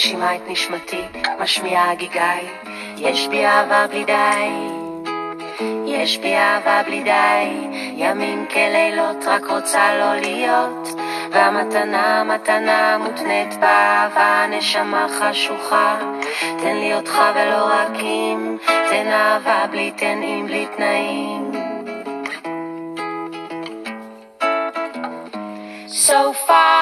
מנשימה 0.00 0.36
את 0.36 0.40
נשמתי, 0.48 1.02
משמיעה 1.40 1.92
הגיגי, 1.92 2.20
יש 2.96 3.28
בי 3.28 3.46
אהבה 3.46 3.86
בלי 3.86 4.04
די. 4.04 4.50
יש 5.86 6.18
בי 6.18 6.36
אהבה 6.36 6.82
בלי 6.86 7.02
די, 7.02 7.48
ימים 7.96 8.46
כלילות 8.52 9.24
רק 9.26 9.46
רוצה 9.50 9.98
לא 9.98 10.20
להיות, 10.20 10.88
והמתנה 11.30 12.24
מתנה 12.24 12.98
מותנית 12.98 13.54
באהבה, 13.54 14.46
נשמה 14.50 15.06
חשוכה, 15.08 15.98
תן 16.62 16.76
לי 16.76 16.94
אותך 16.94 17.20
ולא 17.34 17.64
רק 17.64 18.00
אם, 18.00 18.56
תן 18.90 19.06
אהבה 19.06 19.66
בלי 19.70 19.92
תן 19.96 20.22
אם 20.22 20.46
בלי 20.46 20.66
תנאים. 20.76 21.52
So 26.10 26.32
far, 26.46 26.79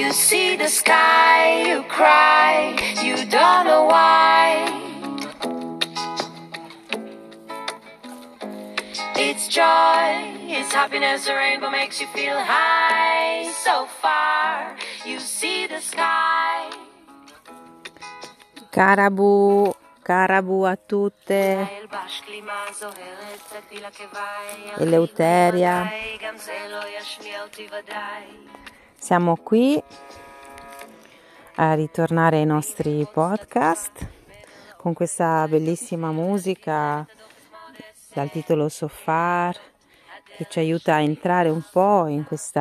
You 0.00 0.12
see 0.14 0.56
the 0.56 0.68
sky, 0.68 1.68
you 1.68 1.82
cry, 1.82 2.72
you 3.04 3.16
don't 3.28 3.66
know 3.68 3.84
why. 3.84 4.64
It's 9.14 9.46
joy, 9.46 10.08
it's 10.48 10.72
happiness, 10.72 11.26
the 11.26 11.34
rainbow 11.34 11.68
makes 11.68 12.00
you 12.00 12.06
feel 12.16 12.40
high. 12.40 13.52
So 13.62 13.84
far, 14.00 14.74
you 15.04 15.20
see 15.20 15.66
the 15.66 15.80
sky. 15.80 16.70
Carabou. 18.72 19.74
Carabu 20.02 20.64
a 20.66 20.76
tutte, 20.76 21.68
Eleuteria. 24.78 25.92
Siamo 29.00 29.38
qui 29.42 29.82
a 31.56 31.72
ritornare 31.72 32.36
ai 32.36 32.44
nostri 32.44 33.08
podcast 33.10 34.06
con 34.76 34.92
questa 34.92 35.48
bellissima 35.48 36.12
musica 36.12 37.08
dal 38.12 38.30
titolo 38.30 38.68
So 38.68 38.88
Far 38.88 39.56
che 40.36 40.46
ci 40.50 40.58
aiuta 40.58 40.96
a 40.96 41.00
entrare 41.00 41.48
un 41.48 41.62
po' 41.72 42.08
in 42.08 42.24
questo 42.24 42.60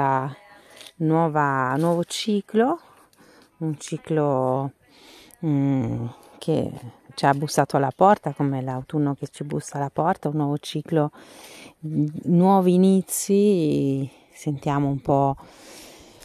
nuovo 0.96 2.04
ciclo, 2.06 2.80
un 3.58 3.78
ciclo 3.78 4.72
mm, 5.46 6.06
che 6.38 6.72
ci 7.16 7.26
ha 7.26 7.34
bussato 7.34 7.76
alla 7.76 7.92
porta, 7.94 8.32
come 8.32 8.62
l'autunno 8.62 9.14
che 9.14 9.28
ci 9.28 9.44
bussa 9.44 9.76
alla 9.76 9.90
porta, 9.90 10.30
un 10.30 10.38
nuovo 10.38 10.58
ciclo, 10.58 11.12
nuovi 11.82 12.76
inizi, 12.76 14.10
sentiamo 14.32 14.88
un 14.88 15.02
po' 15.02 15.36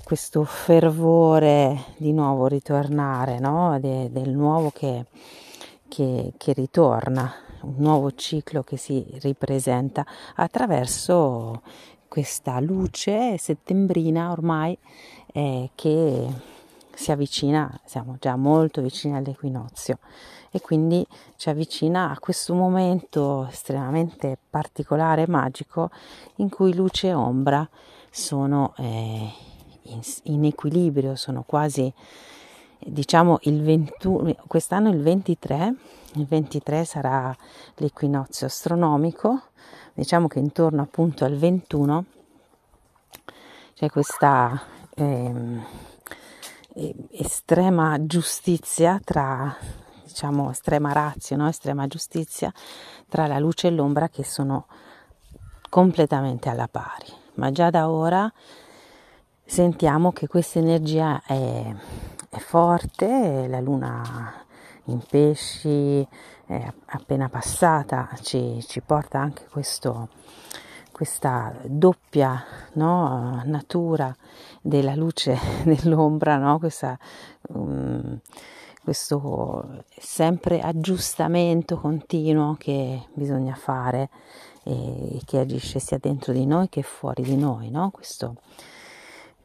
questo 0.04 0.44
fervore 0.44 1.86
di 1.96 2.12
nuovo 2.12 2.46
ritornare, 2.46 3.38
no? 3.38 3.78
De- 3.80 4.10
del 4.12 4.30
nuovo 4.30 4.70
che, 4.70 5.06
che, 5.88 6.34
che 6.36 6.52
ritorna, 6.52 7.32
un 7.62 7.74
nuovo 7.78 8.12
ciclo 8.12 8.62
che 8.62 8.76
si 8.76 9.04
ripresenta 9.22 10.06
attraverso 10.36 11.62
questa 12.06 12.60
luce 12.60 13.38
settembrina 13.38 14.30
ormai 14.30 14.78
eh, 15.32 15.70
che 15.74 16.28
si 16.94 17.10
avvicina, 17.10 17.80
siamo 17.84 18.16
già 18.20 18.36
molto 18.36 18.80
vicini 18.82 19.16
all'equinozio 19.16 19.98
e 20.50 20.60
quindi 20.60 21.04
ci 21.36 21.48
avvicina 21.48 22.10
a 22.10 22.18
questo 22.20 22.54
momento 22.54 23.48
estremamente 23.50 24.38
particolare 24.48 25.22
e 25.22 25.28
magico 25.28 25.90
in 26.36 26.48
cui 26.48 26.72
luce 26.74 27.08
e 27.08 27.14
ombra 27.14 27.68
sono 28.10 28.74
eh, 28.76 29.28
in, 29.84 30.00
in 30.24 30.44
equilibrio, 30.44 31.14
sono 31.16 31.42
quasi 31.46 31.92
diciamo 32.78 33.38
il 33.42 33.62
21, 33.62 34.36
quest'anno 34.46 34.90
il 34.90 35.00
23, 35.00 35.74
il 36.14 36.26
23 36.26 36.84
sarà 36.84 37.34
l'equinozio 37.76 38.46
astronomico, 38.46 39.42
diciamo 39.94 40.28
che 40.28 40.38
intorno 40.38 40.82
appunto 40.82 41.24
al 41.24 41.36
21 41.36 42.04
c'è 43.74 43.90
questa 43.90 44.62
ehm, 44.94 45.64
estrema 47.10 48.04
giustizia 48.06 49.00
tra 49.02 49.56
diciamo 50.04 50.50
estrema 50.50 50.92
razio, 50.92 51.36
no? 51.36 51.48
estrema 51.48 51.86
giustizia 51.86 52.52
tra 53.08 53.26
la 53.26 53.38
luce 53.38 53.68
e 53.68 53.70
l'ombra 53.70 54.08
che 54.08 54.22
sono 54.22 54.66
completamente 55.68 56.48
alla 56.48 56.68
pari, 56.68 57.08
ma 57.34 57.50
già 57.50 57.70
da 57.70 57.88
ora 57.88 58.32
sentiamo 59.44 60.12
che 60.12 60.26
questa 60.26 60.58
energia 60.58 61.22
è, 61.24 61.74
è 62.28 62.38
forte, 62.38 63.46
la 63.48 63.60
luna 63.60 64.44
in 64.86 65.00
pesci 65.08 66.06
è 66.46 66.72
appena 66.86 67.28
passata 67.28 68.10
ci, 68.20 68.62
ci 68.66 68.80
porta 68.80 69.18
anche 69.18 69.46
questo, 69.50 70.08
questa 70.92 71.54
doppia 71.64 72.42
no, 72.74 73.42
natura 73.44 74.14
della 74.60 74.94
luce 74.94 75.38
dell'ombra, 75.64 76.36
no? 76.36 76.58
questa, 76.58 76.98
um, 77.48 78.18
questo 78.82 79.84
sempre 79.98 80.60
aggiustamento 80.60 81.78
continuo 81.78 82.56
che 82.58 83.06
bisogna 83.14 83.54
fare 83.54 84.10
e 84.62 85.20
che 85.24 85.38
agisce 85.38 85.78
sia 85.78 85.98
dentro 85.98 86.32
di 86.32 86.46
noi 86.46 86.68
che 86.68 86.82
fuori 86.82 87.22
di 87.22 87.36
noi, 87.36 87.70
no? 87.70 87.90
questo 87.90 88.36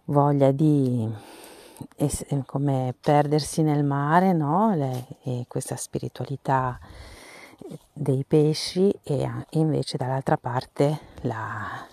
voglia 0.10 0.52
di 0.52 1.08
es- 1.96 2.26
come 2.46 2.94
perdersi 3.00 3.62
nel 3.62 3.84
mare, 3.84 4.34
no? 4.34 4.74
Le, 4.76 5.06
e 5.24 5.46
questa 5.48 5.76
spiritualità 5.76 6.80
dei 7.94 8.24
pesci 8.28 8.90
e, 9.04 9.24
e 9.50 9.60
invece 9.60 9.98
dall'altra 9.98 10.38
parte 10.38 11.00
la, 11.22 11.86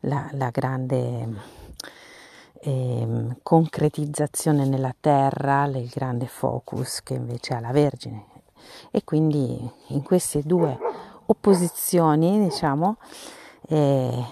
la, 0.00 0.28
la 0.32 0.50
grande 0.50 1.28
eh, 2.60 3.36
concretizzazione 3.42 4.66
nella 4.66 4.94
terra, 4.98 5.64
il 5.66 5.88
grande 5.88 6.26
focus 6.26 7.02
che 7.02 7.14
invece 7.14 7.54
ha 7.54 7.60
la 7.60 7.72
Vergine. 7.72 8.24
E 8.90 9.04
quindi 9.04 9.70
in 9.88 10.02
queste 10.02 10.42
due 10.42 10.76
opposizioni, 11.26 12.38
diciamo, 12.42 12.96
eh, 13.68 14.24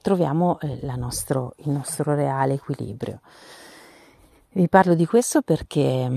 troviamo 0.00 0.58
eh, 0.60 0.78
nostro, 0.96 1.54
il 1.58 1.70
nostro 1.70 2.14
reale 2.14 2.54
equilibrio. 2.54 3.20
Vi 4.50 4.68
parlo 4.68 4.94
di 4.94 5.06
questo 5.06 5.42
perché 5.42 6.10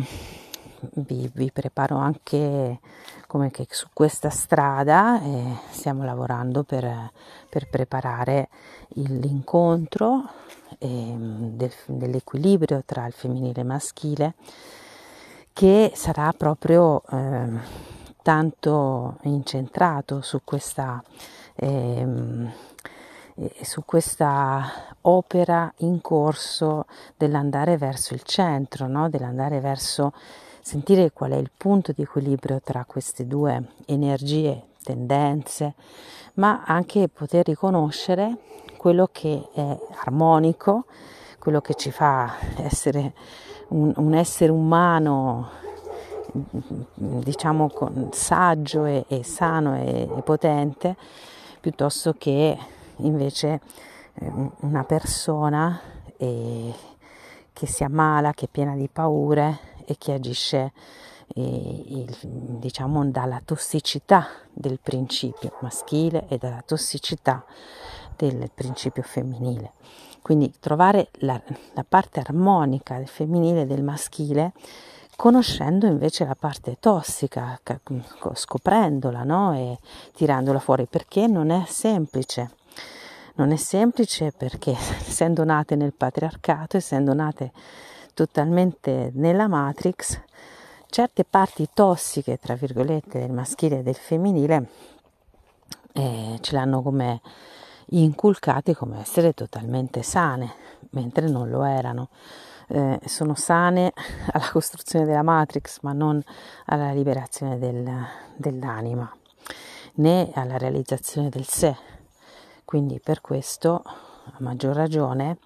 vi, 0.94 1.30
vi 1.34 1.52
preparo 1.52 1.97
anche 1.97 2.80
come 3.28 3.52
che 3.52 3.68
su 3.70 3.88
questa 3.94 4.30
strada 4.30 5.22
eh, 5.22 5.56
stiamo 5.70 6.03
lavorando 6.03 6.64
per, 6.64 7.12
per 7.50 7.70
preparare 7.70 8.50
l'incontro 8.96 10.30
eh, 10.80 11.16
del, 11.18 11.72
dell'equilibrio 11.86 12.84
tra 12.86 13.06
il 13.06 13.14
femminile 13.14 13.53
e 13.58 13.62
il 13.62 13.68
maschile 13.68 14.34
che 15.53 15.91
sarà 15.96 16.34
proprio 16.36 17.02
eh, 17.12 17.50
tanto 18.22 19.18
incentrato 19.24 20.22
su 20.22 20.40
questa 20.44 21.03
ehm, 23.36 23.50
su 23.62 23.84
questa 23.86 24.96
opera 25.02 25.72
in 25.78 26.02
corso 26.02 26.85
dell'andare 27.17 27.78
verso 27.78 28.14
il 28.14 28.23
centro, 28.23 28.88
no? 28.88 29.09
dell'andare 29.09 29.59
verso 29.59 30.14
sentire 30.61 31.11
qual 31.11 31.32
è 31.32 31.38
il 31.38 31.52
punto 31.55 31.91
di 31.91 32.03
equilibrio 32.03 32.59
tra 32.64 32.85
queste 32.85 33.26
due 33.26 33.73
energie, 33.85 34.67
tendenze, 34.84 35.73
ma 36.35 36.64
anche 36.66 37.08
poter 37.08 37.46
riconoscere 37.46 38.38
quello 38.78 39.09
che 39.11 39.50
è 39.53 39.78
armonico, 40.03 40.85
quello 41.40 41.61
che 41.61 41.73
ci 41.73 41.91
fa 41.91 42.35
essere 42.58 43.14
un, 43.70 43.91
un 43.96 44.14
essere 44.14 44.52
umano 44.52 45.59
diciamo 46.34 47.70
saggio 48.11 48.85
e, 48.85 49.03
e 49.08 49.23
sano 49.23 49.76
e, 49.76 50.08
e 50.16 50.22
potente 50.22 50.96
piuttosto 51.59 52.16
che 52.17 52.58
invece 53.02 53.62
eh, 54.14 54.32
una 54.62 54.84
persona 54.84 55.80
eh, 56.18 56.74
che 57.53 57.68
si 57.68 57.84
ammala, 57.84 58.34
che 58.34 58.46
è 58.46 58.50
piena 58.50 58.76
di 58.76 58.90
paure 58.92 59.59
e 59.86 59.96
che 59.98 60.14
agisce 60.14 60.72
eh, 61.36 61.84
il, 61.88 62.18
diciamo 62.22 63.06
dalla 63.06 63.42
tossicità 63.44 64.28
del 64.52 64.80
principio 64.82 65.53
maschile 65.62 66.26
e 66.28 66.38
dalla 66.38 66.64
tossicità 66.66 67.44
del 68.16 68.50
principio 68.53 69.03
femminile. 69.03 69.74
Quindi 70.22 70.53
trovare 70.59 71.09
la, 71.20 71.42
la 71.74 71.86
parte 71.88 72.20
armonica 72.20 72.98
del 72.98 73.08
femminile 73.08 73.62
e 73.62 73.66
del 73.66 73.84
maschile 73.84 74.53
conoscendo 75.16 75.86
invece 75.86 76.26
la 76.26 76.36
parte 76.36 76.78
tossica, 76.80 77.59
scoprendola 78.34 79.24
no? 79.24 79.53
e 79.53 79.78
tirandola 80.14 80.59
fuori, 80.59 80.88
perché 80.88 81.28
non 81.28 81.52
è 81.52 81.64
semplice 81.68 82.52
Non 83.35 83.51
è 83.51 83.55
semplice 83.55 84.31
perché 84.31 84.72
essendo 85.07 85.43
nate 85.43 85.75
nel 85.75 85.93
patriarcato, 85.93 86.78
essendo 86.78 87.13
nate 87.13 87.51
totalmente 88.13 89.11
nella 89.13 89.47
matrix, 89.47 90.19
certe 90.89 91.23
parti 91.23 91.69
tossiche, 91.73 92.37
tra 92.37 92.55
virgolette, 92.55 93.19
del 93.19 93.31
maschile 93.31 93.79
e 93.79 93.83
del 93.83 93.95
femminile 93.95 94.89
eh, 95.93 96.37
ce 96.39 96.55
l'hanno 96.55 96.81
come 96.81 97.22
inculcate 97.93 98.75
come 98.75 98.99
essere 99.01 99.33
totalmente 99.33 100.01
sane, 100.03 100.53
mentre 100.91 101.28
non 101.28 101.49
lo 101.49 101.63
erano. 101.63 102.09
Eh, 102.67 102.99
sono 103.05 103.35
sane 103.35 103.91
alla 104.31 104.49
costruzione 104.49 105.05
della 105.05 105.23
matrix, 105.23 105.79
ma 105.81 105.91
non 105.91 106.22
alla 106.66 106.91
liberazione 106.91 107.57
del, 107.57 107.89
dell'anima, 108.35 109.11
né 109.95 110.31
alla 110.33 110.57
realizzazione 110.57 111.29
del 111.29 111.45
sé. 111.45 111.75
Quindi 112.72 113.02
per 113.02 113.20
questo, 113.20 113.82
a 113.84 114.35
maggior 114.38 114.73
ragione, 114.73 115.40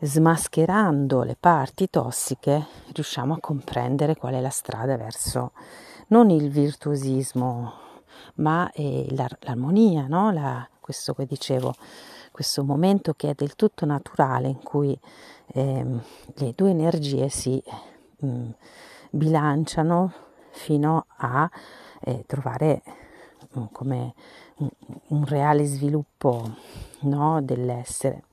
smascherando 0.00 1.22
le 1.22 1.36
parti 1.38 1.88
tossiche 1.88 2.66
riusciamo 2.92 3.34
a 3.34 3.38
comprendere 3.38 4.16
qual 4.16 4.34
è 4.34 4.40
la 4.40 4.50
strada 4.50 4.96
verso 4.96 5.52
non 6.08 6.28
il 6.28 6.50
virtuosismo 6.50 7.72
ma 8.38 8.68
eh, 8.72 9.06
l'armonia, 9.38 10.08
no? 10.08 10.32
la, 10.32 10.68
questo 10.80 11.14
che 11.14 11.24
dicevo, 11.24 11.72
questo 12.32 12.64
momento 12.64 13.14
che 13.14 13.30
è 13.30 13.34
del 13.36 13.54
tutto 13.54 13.86
naturale 13.86 14.48
in 14.48 14.60
cui 14.60 14.98
eh, 15.52 15.86
le 16.34 16.52
due 16.56 16.70
energie 16.70 17.28
si 17.28 17.62
mh, 18.16 18.26
mm, 18.26 18.50
bilanciano 19.10 20.12
fino 20.50 21.06
a 21.18 21.48
eh, 22.00 22.24
trovare 22.26 22.82
come 23.72 24.14
un, 24.56 24.68
un, 25.08 25.24
reale 25.24 25.64
sviluppo 25.64 26.54
no? 27.00 27.42
dell'essere. 27.42 28.24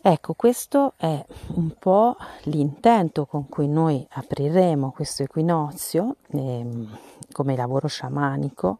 Ecco, 0.00 0.34
questo 0.34 0.94
è 0.96 1.24
un 1.54 1.72
po' 1.78 2.16
l'intento 2.44 3.26
con 3.26 3.48
cui 3.48 3.68
noi 3.68 4.06
apriremo 4.10 4.92
questo 4.92 5.24
equinozio 5.24 6.16
ehm, 6.28 6.98
come 7.32 7.56
lavoro 7.56 7.88
sciamanico 7.88 8.78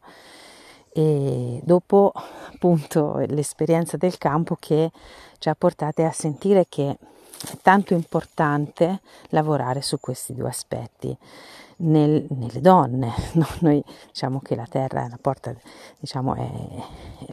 e 0.91 1.61
dopo 1.65 2.13
appunto 2.15 3.19
l'esperienza 3.27 3.97
del 3.97 4.17
campo 4.17 4.57
che 4.59 4.91
ci 5.39 5.49
ha 5.49 5.55
portate 5.55 6.05
a 6.05 6.13
sentire 6.13 6.67
che 6.69 6.91
è 6.91 6.97
tanto 7.63 7.95
importante 7.95 9.01
lavorare 9.29 9.83
su 9.83 10.01
questi 10.01 10.35
due 10.35 10.49
aspetti 10.49 11.17
nel, 11.79 12.27
nelle 12.29 12.61
donne. 12.61 13.13
No? 13.39 13.47
Noi 13.61 13.83
diciamo 14.07 14.41
che 14.41 14.55
la 14.55 14.67
terra 14.69 15.05
è 15.05 15.09
la 15.09 15.19
porta, 15.21 15.55
diciamo, 15.99 16.35
è, 16.35 16.51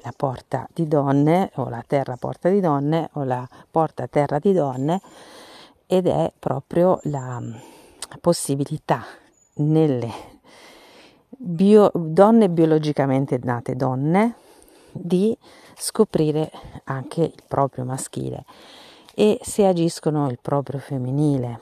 la 0.03 0.13
porta 0.15 0.67
di 0.73 0.87
donne, 0.87 1.51
o 1.55 1.69
la 1.69 1.83
terra 1.85 2.15
porta 2.17 2.49
di 2.49 2.59
donne, 2.59 3.09
o 3.13 3.23
la 3.23 3.47
porta 3.71 4.07
terra 4.07 4.39
di 4.39 4.53
donne, 4.53 5.01
ed 5.87 6.07
è 6.07 6.31
proprio 6.37 6.99
la 7.03 7.41
possibilità 8.21 9.03
nelle 9.55 10.11
bio, 11.29 11.91
donne 11.93 12.49
biologicamente 12.49 13.39
nate 13.41 13.75
donne 13.75 14.35
di 14.91 15.37
scoprire 15.75 16.51
anche 16.85 17.21
il 17.21 17.43
proprio 17.47 17.83
maschile 17.83 18.45
e 19.13 19.39
se 19.41 19.65
agiscono 19.65 20.29
il 20.29 20.39
proprio 20.41 20.79
femminile 20.79 21.59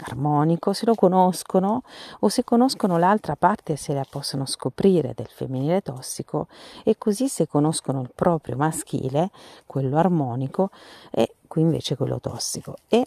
armonico, 0.00 0.72
se 0.72 0.86
lo 0.86 0.94
conoscono 0.94 1.82
o 2.20 2.28
se 2.28 2.44
conoscono 2.44 2.98
l'altra 2.98 3.36
parte 3.36 3.76
se 3.76 3.92
la 3.92 4.04
possono 4.08 4.46
scoprire 4.46 5.12
del 5.14 5.28
femminile 5.28 5.80
tossico 5.82 6.48
e 6.84 6.96
così 6.98 7.28
se 7.28 7.46
conoscono 7.46 8.00
il 8.00 8.10
proprio 8.14 8.56
maschile, 8.56 9.30
quello 9.66 9.96
armonico 9.96 10.70
e 11.10 11.34
qui 11.46 11.62
invece 11.62 11.96
quello 11.96 12.20
tossico. 12.20 12.76
E 12.88 13.06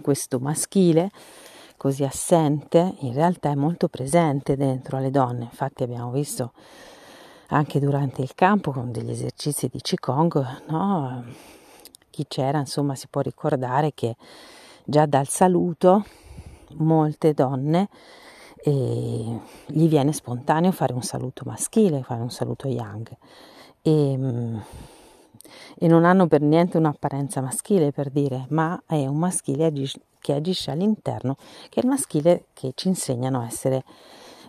questo 0.00 0.38
maschile 0.38 1.10
così 1.76 2.04
assente 2.04 2.94
in 3.00 3.12
realtà 3.12 3.50
è 3.50 3.54
molto 3.54 3.88
presente 3.88 4.56
dentro 4.56 4.96
alle 4.96 5.10
donne, 5.10 5.44
infatti 5.44 5.82
abbiamo 5.82 6.10
visto 6.10 6.52
anche 7.48 7.78
durante 7.78 8.22
il 8.22 8.34
campo 8.34 8.72
con 8.72 8.90
degli 8.90 9.10
esercizi 9.10 9.68
di 9.68 9.80
Qigong, 9.80 10.62
no? 10.68 11.24
chi 12.10 12.26
c'era 12.26 12.58
insomma 12.58 12.94
si 12.94 13.08
può 13.08 13.20
ricordare 13.20 13.92
che 13.94 14.16
già 14.86 15.04
dal 15.04 15.28
saluto 15.28 16.04
molte 16.76 17.34
donne 17.34 17.88
eh, 18.56 19.40
gli 19.66 19.88
viene 19.88 20.12
spontaneo 20.12 20.72
fare 20.72 20.92
un 20.92 21.02
saluto 21.02 21.42
maschile, 21.44 22.02
fare 22.02 22.22
un 22.22 22.30
saluto 22.30 22.68
yang 22.68 23.08
e, 23.82 24.16
mm, 24.16 24.56
e 25.78 25.86
non 25.88 26.04
hanno 26.04 26.26
per 26.26 26.40
niente 26.40 26.78
un'apparenza 26.78 27.40
maschile 27.40 27.92
per 27.92 28.10
dire, 28.10 28.46
ma 28.50 28.80
è 28.86 29.06
un 29.06 29.18
maschile 29.18 29.72
che 30.18 30.32
agisce 30.32 30.70
all'interno, 30.70 31.36
che 31.68 31.80
è 31.80 31.82
il 31.82 31.88
maschile 31.88 32.46
che 32.52 32.72
ci 32.74 32.88
insegnano 32.88 33.40
a 33.40 33.46
essere 33.46 33.84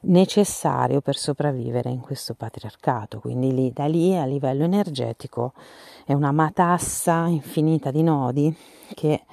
necessario 0.03 1.01
per 1.01 1.15
sopravvivere 1.15 1.89
in 1.89 1.99
questo 1.99 2.33
patriarcato. 2.35 3.19
Quindi 3.19 3.53
lì, 3.53 3.71
da 3.71 3.85
lì 3.85 4.15
a 4.15 4.25
livello 4.25 4.63
energetico 4.63 5.53
è 6.05 6.13
una 6.13 6.31
matassa 6.31 7.25
infinita 7.27 7.91
di 7.91 8.03
nodi 8.03 8.55
che 8.93 9.23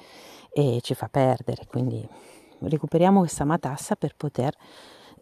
e 0.57 0.79
ci 0.81 0.93
fa 0.93 1.09
perdere, 1.09 1.65
quindi 1.67 2.07
recuperiamo 2.59 3.19
questa 3.19 3.43
matassa 3.43 3.97
per 3.97 4.15
poter 4.15 4.55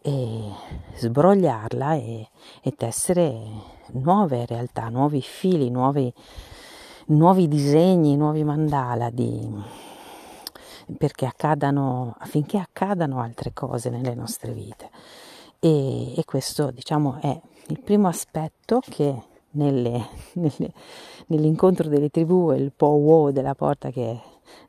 eh, 0.03 0.51
sbrogliarla 0.93 1.95
e, 1.95 2.29
e, 2.61 2.71
tessere 2.75 3.41
nuove 3.93 4.45
realtà, 4.45 4.89
nuovi 4.89 5.21
fili, 5.21 5.71
nuovi, 5.71 6.13
nuovi 7.07 7.47
disegni, 7.47 8.15
nuovi 8.15 8.43
mandala 8.43 9.09
di, 9.09 9.51
perché 10.99 11.25
accadano, 11.25 12.15
affinché 12.19 12.59
accadano 12.59 13.19
altre 13.19 13.53
cose 13.53 13.89
nelle 13.89 14.13
nostre 14.13 14.51
vite. 14.51 14.91
E, 15.59 16.15
e 16.15 16.25
questo 16.25 16.69
diciamo 16.69 17.17
è 17.19 17.41
il 17.69 17.79
primo 17.79 18.07
aspetto 18.07 18.81
che 18.87 19.19
nelle, 19.51 20.05
nelle, 20.33 20.73
nell'incontro 21.25 21.89
delle 21.89 22.09
tribù 22.09 22.51
il 22.51 22.71
po' 22.71 23.31
della 23.31 23.55
porta 23.55 23.89
che 23.89 24.19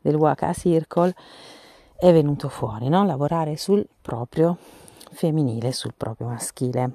del 0.01 0.15
Waka 0.15 0.53
Circle 0.53 1.15
è 1.97 2.13
venuto 2.13 2.49
fuori, 2.49 2.89
no? 2.89 3.05
lavorare 3.05 3.57
sul 3.57 3.87
proprio 4.01 4.59
femminile, 5.13 5.73
sul 5.73 5.95
proprio 5.97 6.27
maschile. 6.27 6.93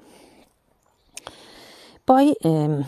Poi 2.03 2.35
ehm, 2.39 2.87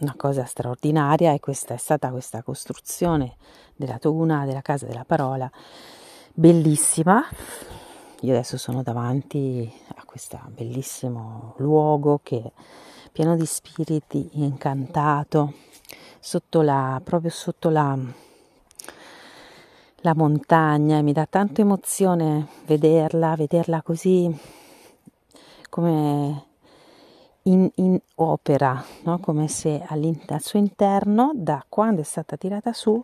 una 0.00 0.14
cosa 0.16 0.44
straordinaria 0.44 1.32
è, 1.32 1.40
questa, 1.40 1.74
è 1.74 1.76
stata 1.76 2.10
questa 2.10 2.42
costruzione 2.42 3.36
della 3.76 3.98
Toguna, 3.98 4.44
della 4.44 4.62
Casa 4.62 4.86
della 4.86 5.04
Parola, 5.04 5.50
bellissima. 6.34 7.24
Io 8.22 8.32
adesso 8.32 8.58
sono 8.58 8.82
davanti 8.82 9.72
a 9.94 10.04
questo 10.04 10.38
bellissimo 10.48 11.54
luogo 11.58 12.20
che 12.22 12.42
è 12.42 12.52
pieno 13.12 13.36
di 13.36 13.46
spiriti, 13.46 14.30
incantato, 14.32 15.54
sotto 16.18 16.62
la, 16.62 17.00
proprio 17.02 17.30
sotto 17.30 17.70
la 17.70 17.96
la 20.08 20.14
montagna 20.14 20.96
e 20.96 21.02
mi 21.02 21.12
dà 21.12 21.26
tanto 21.26 21.60
emozione 21.60 22.46
vederla, 22.64 23.36
vederla 23.36 23.82
così 23.82 24.34
come 25.68 26.44
in, 27.42 27.70
in 27.74 27.98
opera, 28.14 28.82
no? 29.02 29.18
come 29.18 29.48
se 29.48 29.84
al 29.86 30.16
suo 30.40 30.58
interno, 30.58 31.32
da 31.34 31.62
quando 31.68 32.00
è 32.00 32.04
stata 32.04 32.38
tirata 32.38 32.72
su, 32.72 33.02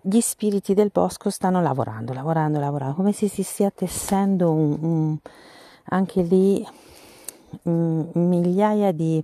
gli 0.00 0.20
spiriti 0.20 0.74
del 0.74 0.90
bosco 0.92 1.28
stanno 1.28 1.60
lavorando, 1.60 2.12
lavorando, 2.12 2.60
lavorando, 2.60 2.94
come 2.94 3.12
se 3.12 3.26
si 3.26 3.42
stia 3.42 3.70
tessendo 3.70 4.52
un, 4.52 4.78
un, 4.80 5.16
anche 5.86 6.22
lì 6.22 6.64
um, 7.62 8.08
migliaia 8.12 8.92
di, 8.92 9.22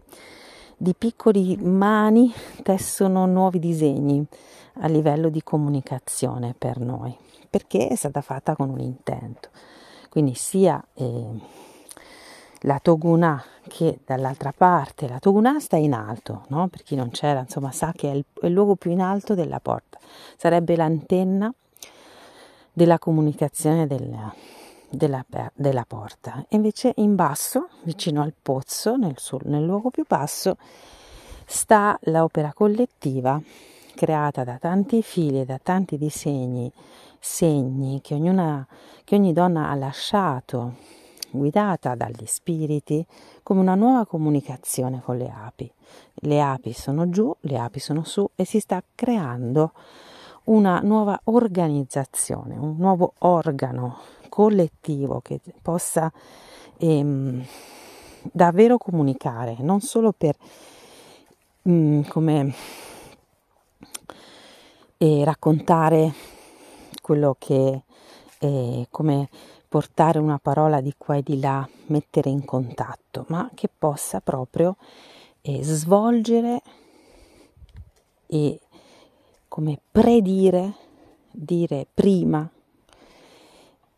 di 0.76 0.94
piccoli 0.98 1.56
mani 1.58 2.32
tessono 2.64 3.24
nuovi 3.26 3.60
disegni 3.60 4.26
a 4.80 4.86
livello 4.88 5.28
di 5.28 5.42
comunicazione 5.42 6.54
per 6.56 6.78
noi, 6.78 7.16
perché 7.48 7.88
è 7.88 7.94
stata 7.94 8.20
fatta 8.20 8.54
con 8.54 8.70
un 8.70 8.80
intento. 8.80 9.48
Quindi 10.08 10.34
sia 10.34 10.82
eh, 10.94 11.26
la 12.62 12.78
Toguna 12.80 13.42
che 13.68 14.00
dall'altra 14.04 14.52
parte, 14.56 15.08
la 15.08 15.18
Toguna 15.18 15.60
sta 15.60 15.76
in 15.76 15.92
alto, 15.92 16.44
no? 16.48 16.68
per 16.68 16.82
chi 16.82 16.96
non 16.96 17.10
c'era, 17.10 17.40
insomma 17.40 17.70
sa 17.72 17.92
che 17.94 18.10
è 18.10 18.14
il, 18.14 18.24
è 18.40 18.46
il 18.46 18.52
luogo 18.52 18.76
più 18.76 18.90
in 18.90 19.00
alto 19.00 19.34
della 19.34 19.60
porta, 19.60 19.98
sarebbe 20.36 20.74
l'antenna 20.76 21.52
della 22.72 22.98
comunicazione 22.98 23.86
della, 23.86 24.32
della, 24.88 25.24
della, 25.54 25.84
porta. 25.86 26.44
Invece 26.50 26.92
in 26.96 27.14
basso, 27.14 27.68
vicino 27.82 28.22
al 28.22 28.34
pozzo, 28.40 28.96
nel, 28.96 29.16
nel 29.42 29.64
luogo 29.64 29.90
più 29.90 30.04
basso, 30.06 30.56
sta 31.44 31.98
l'opera 32.02 32.52
collettiva 32.52 33.40
creata 33.98 34.44
da 34.44 34.58
tanti 34.58 35.02
fili 35.02 35.40
e 35.40 35.44
da 35.44 35.58
tanti 35.60 35.98
disegni, 35.98 36.70
segni 37.18 38.00
che, 38.00 38.14
ognuna, 38.14 38.64
che 39.02 39.16
ogni 39.16 39.32
donna 39.32 39.70
ha 39.70 39.74
lasciato 39.74 40.74
guidata 41.32 41.96
dagli 41.96 42.24
spiriti 42.24 43.04
come 43.42 43.58
una 43.58 43.74
nuova 43.74 44.06
comunicazione 44.06 45.02
con 45.02 45.16
le 45.16 45.28
api. 45.28 45.68
Le 46.14 46.40
api 46.40 46.72
sono 46.74 47.10
giù, 47.10 47.34
le 47.40 47.58
api 47.58 47.80
sono 47.80 48.04
su 48.04 48.24
e 48.36 48.44
si 48.44 48.60
sta 48.60 48.80
creando 48.94 49.72
una 50.44 50.78
nuova 50.78 51.20
organizzazione, 51.24 52.56
un 52.56 52.76
nuovo 52.78 53.14
organo 53.18 53.98
collettivo 54.28 55.20
che 55.20 55.40
possa 55.60 56.10
ehm, 56.76 57.44
davvero 58.30 58.78
comunicare, 58.78 59.56
non 59.58 59.80
solo 59.80 60.14
per 60.16 60.36
mh, 61.62 61.72
mm, 61.72 62.02
come 62.02 62.54
eh, 64.98 65.24
raccontare 65.24 66.12
quello 67.00 67.36
che 67.38 67.82
eh, 68.40 68.86
come 68.90 69.28
portare 69.68 70.18
una 70.18 70.38
parola 70.38 70.80
di 70.80 70.94
qua 70.96 71.16
e 71.16 71.22
di 71.22 71.40
là, 71.40 71.66
mettere 71.86 72.30
in 72.30 72.44
contatto, 72.44 73.24
ma 73.28 73.50
che 73.54 73.68
possa 73.68 74.20
proprio 74.20 74.76
eh, 75.40 75.62
svolgere 75.62 76.62
e 78.26 78.60
come 79.48 79.80
predire, 79.90 80.74
dire 81.30 81.86
prima, 81.92 82.50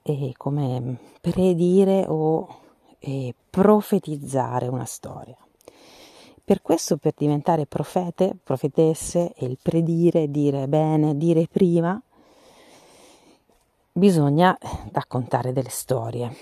e 0.03 0.33
come 0.37 0.99
predire 1.21 2.05
o 2.09 2.61
e 3.03 3.35
profetizzare 3.49 4.69
una 4.69 4.85
storia. 4.85 5.37
Per 6.51 6.63
questo, 6.63 6.97
per 6.97 7.15
diventare 7.17 7.65
profete, 7.65 8.37
profetesse, 8.43 9.35
e 9.37 9.47
il 9.47 9.57
predire, 9.63 10.33
dire 10.33 10.67
bene, 10.67 11.17
dire 11.17 11.47
prima, 11.47 12.03
bisogna 13.93 14.59
raccontare 14.91 15.53
delle 15.53 15.69
storie, 15.69 16.35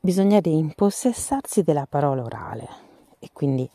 bisogna 0.00 0.38
impossessarsi 0.44 1.64
della 1.64 1.88
parola 1.90 2.22
orale. 2.22 2.68
E 3.18 3.30
quindi 3.32 3.68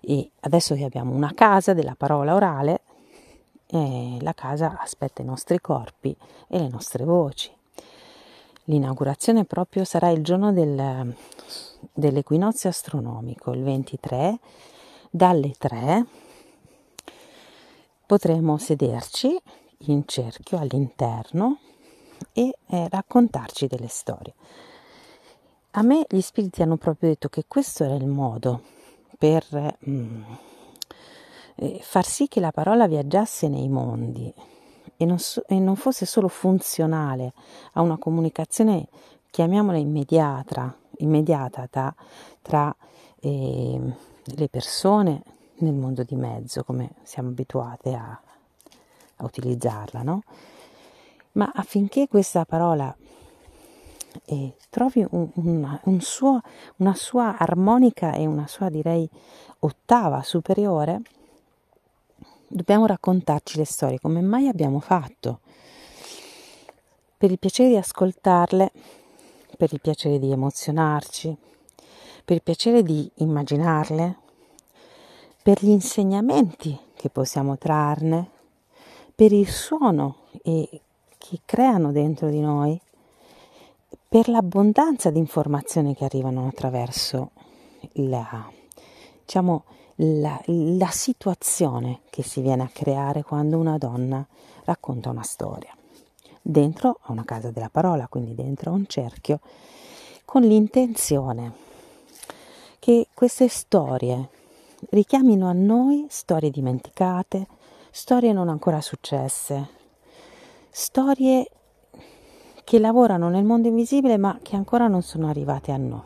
e 0.00 0.30
adesso 0.42 0.76
che 0.76 0.84
abbiamo 0.84 1.12
una 1.12 1.32
casa 1.34 1.74
della 1.74 1.96
parola 1.98 2.36
orale, 2.36 2.82
eh, 3.66 4.16
la 4.20 4.32
casa 4.32 4.78
aspetta 4.78 5.22
i 5.22 5.24
nostri 5.24 5.60
corpi 5.60 6.16
e 6.46 6.56
le 6.56 6.68
nostre 6.68 7.02
voci. 7.02 7.50
L'inaugurazione 8.66 9.44
proprio 9.44 9.82
sarà 9.82 10.10
il 10.10 10.22
giorno 10.22 10.52
del, 10.52 11.12
dell'equinozio 11.94 12.68
astronomico, 12.68 13.50
il 13.50 13.64
23, 13.64 14.38
dalle 15.10 15.52
3 15.58 16.06
potremo 18.06 18.58
sederci 18.58 19.36
in 19.86 20.02
cerchio 20.06 20.58
all'interno 20.58 21.58
e 22.32 22.54
eh, 22.66 22.88
raccontarci 22.88 23.66
delle 23.66 23.88
storie. 23.88 24.34
A 25.72 25.82
me 25.82 26.04
gli 26.08 26.20
spiriti 26.20 26.62
hanno 26.62 26.76
proprio 26.76 27.10
detto 27.10 27.28
che 27.28 27.44
questo 27.46 27.84
era 27.84 27.94
il 27.94 28.06
modo 28.06 28.62
per 29.16 29.76
mm, 29.88 30.22
eh, 31.56 31.78
far 31.82 32.04
sì 32.04 32.26
che 32.28 32.40
la 32.40 32.50
parola 32.50 32.86
viaggiasse 32.86 33.48
nei 33.48 33.68
mondi 33.68 34.32
e 34.96 35.04
non, 35.04 35.18
so, 35.18 35.44
e 35.46 35.58
non 35.58 35.76
fosse 35.76 36.06
solo 36.06 36.28
funzionale 36.28 37.32
a 37.74 37.80
una 37.80 37.96
comunicazione, 37.96 38.88
chiamiamola 39.30 39.78
immediata, 39.78 40.76
immediata 40.98 41.66
tra, 41.68 41.94
tra 42.42 42.74
eh, 43.20 43.80
le 44.36 44.48
persone 44.48 45.22
nel 45.58 45.74
mondo 45.74 46.02
di 46.02 46.16
mezzo, 46.16 46.64
come 46.64 46.92
siamo 47.02 47.28
abituate 47.28 47.94
a, 47.94 48.20
a 49.16 49.24
utilizzarla, 49.24 50.02
no? 50.02 50.22
Ma 51.32 51.50
affinché 51.54 52.08
questa 52.08 52.44
parola 52.44 52.94
eh, 54.24 54.54
trovi 54.68 55.06
un, 55.10 55.28
un, 55.34 55.80
un 55.84 56.00
suo, 56.00 56.40
una 56.76 56.94
sua 56.94 57.36
armonica 57.38 58.14
e 58.14 58.26
una 58.26 58.46
sua, 58.46 58.68
direi, 58.68 59.08
ottava 59.60 60.22
superiore, 60.22 61.02
dobbiamo 62.46 62.86
raccontarci 62.86 63.58
le 63.58 63.64
storie 63.64 64.00
come 64.00 64.20
mai 64.20 64.48
abbiamo 64.48 64.80
fatto, 64.80 65.40
per 67.16 67.30
il 67.30 67.38
piacere 67.38 67.68
di 67.68 67.76
ascoltarle, 67.76 68.72
per 69.56 69.72
il 69.72 69.80
piacere 69.80 70.18
di 70.18 70.32
emozionarci, 70.32 71.36
per 72.30 72.38
il 72.38 72.44
piacere 72.44 72.84
di 72.84 73.10
immaginarle, 73.16 74.16
per 75.42 75.64
gli 75.64 75.70
insegnamenti 75.70 76.78
che 76.94 77.10
possiamo 77.10 77.58
trarne, 77.58 78.30
per 79.16 79.32
il 79.32 79.50
suono 79.50 80.18
che 80.40 81.40
creano 81.44 81.90
dentro 81.90 82.30
di 82.30 82.38
noi, 82.38 82.80
per 84.08 84.28
l'abbondanza 84.28 85.10
di 85.10 85.18
informazioni 85.18 85.96
che 85.96 86.04
arrivano 86.04 86.46
attraverso 86.46 87.32
la, 87.94 88.48
diciamo, 89.24 89.64
la, 89.96 90.40
la 90.44 90.90
situazione 90.92 92.02
che 92.10 92.22
si 92.22 92.42
viene 92.42 92.62
a 92.62 92.70
creare 92.72 93.24
quando 93.24 93.58
una 93.58 93.76
donna 93.76 94.24
racconta 94.66 95.10
una 95.10 95.24
storia. 95.24 95.74
Dentro 96.40 97.00
a 97.02 97.10
una 97.10 97.24
casa 97.24 97.50
della 97.50 97.70
parola, 97.70 98.06
quindi 98.06 98.36
dentro 98.36 98.70
a 98.70 98.74
un 98.74 98.86
cerchio, 98.86 99.40
con 100.24 100.42
l'intenzione 100.42 101.66
che 102.90 103.06
queste 103.14 103.46
storie 103.46 104.30
richiamino 104.90 105.48
a 105.48 105.52
noi 105.52 106.06
storie 106.08 106.50
dimenticate, 106.50 107.46
storie 107.92 108.32
non 108.32 108.48
ancora 108.48 108.80
successe, 108.80 109.68
storie 110.70 111.48
che 112.64 112.78
lavorano 112.80 113.28
nel 113.28 113.44
mondo 113.44 113.68
invisibile 113.68 114.16
ma 114.16 114.40
che 114.42 114.56
ancora 114.56 114.88
non 114.88 115.02
sono 115.02 115.28
arrivate 115.28 115.70
a 115.70 115.76
noi. 115.76 116.02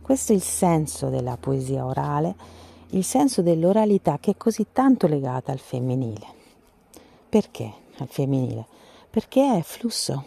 Questo 0.00 0.30
è 0.30 0.36
il 0.36 0.42
senso 0.42 1.08
della 1.08 1.36
poesia 1.36 1.84
orale 1.84 2.36
il 2.90 3.02
senso 3.02 3.42
dell'oralità 3.42 4.18
che 4.20 4.30
è 4.30 4.36
così 4.36 4.68
tanto 4.72 5.08
legata 5.08 5.50
al 5.50 5.58
femminile. 5.58 6.26
Perché 7.28 7.72
al 7.96 8.06
femminile? 8.06 8.64
Perché 9.10 9.56
è 9.56 9.62
flusso, 9.62 10.24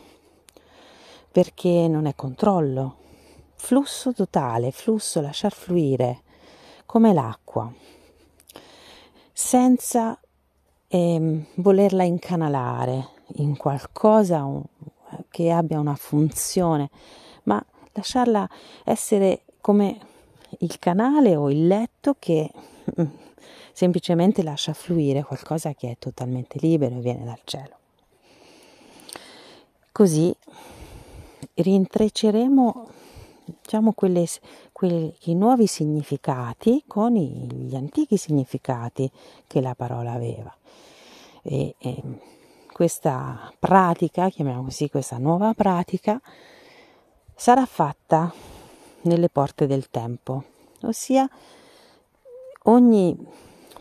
perché 1.32 1.88
non 1.88 2.06
è 2.06 2.16
controllo, 2.16 2.96
flusso 3.62 4.12
totale, 4.12 4.72
flusso, 4.72 5.22
lasciar 5.22 5.54
fluire, 5.54 6.24
come 6.88 7.14
l'acqua, 7.14 7.72
senza 9.32 10.20
eh, 10.88 11.46
volerla 11.56 12.04
incanalare 12.04 13.10
in 13.36 13.56
qualcosa 13.56 14.50
che 15.30 15.52
abbia 15.52 15.80
una 15.80 15.96
funzione, 15.96 16.90
ma 17.44 17.64
lasciarla 17.94 18.50
essere 18.84 19.44
come 19.62 20.00
il 20.58 20.80
canale 20.80 21.36
o 21.36 21.52
il 21.52 21.68
letto 21.68 22.16
che 22.18 22.52
mm, 23.00 23.06
semplicemente 23.74 24.42
lascia 24.42 24.74
fluire 24.74 25.24
qualcosa 25.24 25.74
che 25.76 25.92
è 25.92 25.98
totalmente 26.00 26.58
libero 26.60 26.98
e 26.98 27.02
viene 27.02 27.26
dal 27.26 27.42
cielo. 27.44 27.78
Così 29.92 30.36
rintrecceremo 31.54 33.00
diciamo 33.62 33.94
quelle, 33.94 34.26
quelli, 34.72 35.14
i 35.24 35.36
nuovi 35.36 35.68
significati 35.68 36.84
con 36.88 37.16
i, 37.16 37.48
gli 37.52 37.76
antichi 37.76 38.18
significati 38.18 39.10
che 39.48 39.62
la 39.62 39.76
parola 39.76 40.12
aveva. 40.14 40.56
E, 41.44 41.76
e 41.78 42.04
questa 42.72 43.52
pratica, 43.60 44.30
chiamiamola 44.30 44.66
così, 44.66 44.90
questa 44.90 45.18
nuova 45.18 45.54
pratica, 45.54 46.22
sarà 47.36 47.66
fatta 47.66 48.32
nelle 49.04 49.30
porte 49.30 49.68
del 49.68 49.90
tempo, 49.90 50.44
ossia 50.82 51.30
ogni 52.64 53.18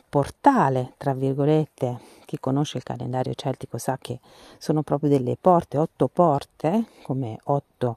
portale, 0.08 0.94
tra 0.96 1.14
virgolette, 1.14 2.00
chi 2.24 2.38
conosce 2.38 2.78
il 2.78 2.82
calendario 2.82 3.34
celtico 3.34 3.78
sa 3.78 3.96
che 3.98 4.20
sono 4.58 4.82
proprio 4.82 5.10
delle 5.10 5.36
porte, 5.40 5.78
otto 5.78 6.08
porte, 6.08 6.86
come 7.02 7.38
otto 7.44 7.96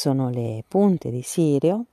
sono 0.00 0.30
le 0.30 0.64
punte 0.66 1.10
di 1.10 1.20
Sirio, 1.20 1.84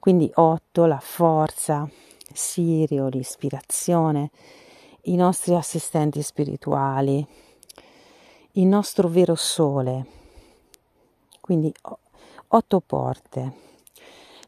quindi 0.00 0.28
otto, 0.34 0.84
la 0.84 0.98
forza, 0.98 1.88
Sirio, 2.32 3.06
l'ispirazione, 3.06 4.32
i 5.02 5.14
nostri 5.14 5.54
assistenti 5.54 6.22
spirituali, 6.22 7.24
il 8.52 8.66
nostro 8.66 9.06
vero 9.06 9.36
sole, 9.36 10.06
quindi 11.40 11.72
otto 12.48 12.80
porte, 12.80 13.52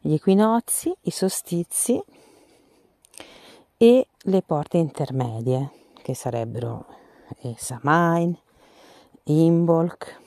gli 0.01 0.15
equinozi, 0.15 0.93
i 1.03 1.11
solstizi 1.13 2.03
e 3.77 4.09
le 4.19 4.43
porte 4.43 4.79
intermedie, 4.79 5.71
che 6.03 6.15
sarebbero 6.15 6.85
eh, 7.43 7.55
Samain, 7.57 8.37
Imbolc, 9.23 10.21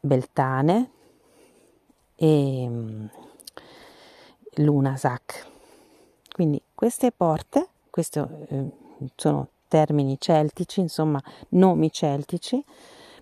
Beltane 0.00 1.00
e 2.22 2.66
um, 2.68 3.08
Lunasac. 4.54 5.44
Quindi 6.32 6.62
queste 6.72 7.10
porte, 7.10 7.68
questi 7.90 8.20
eh, 8.20 8.70
sono 9.16 9.48
termini 9.66 10.16
celtici, 10.20 10.78
insomma 10.78 11.20
nomi 11.50 11.90
celtici, 11.90 12.64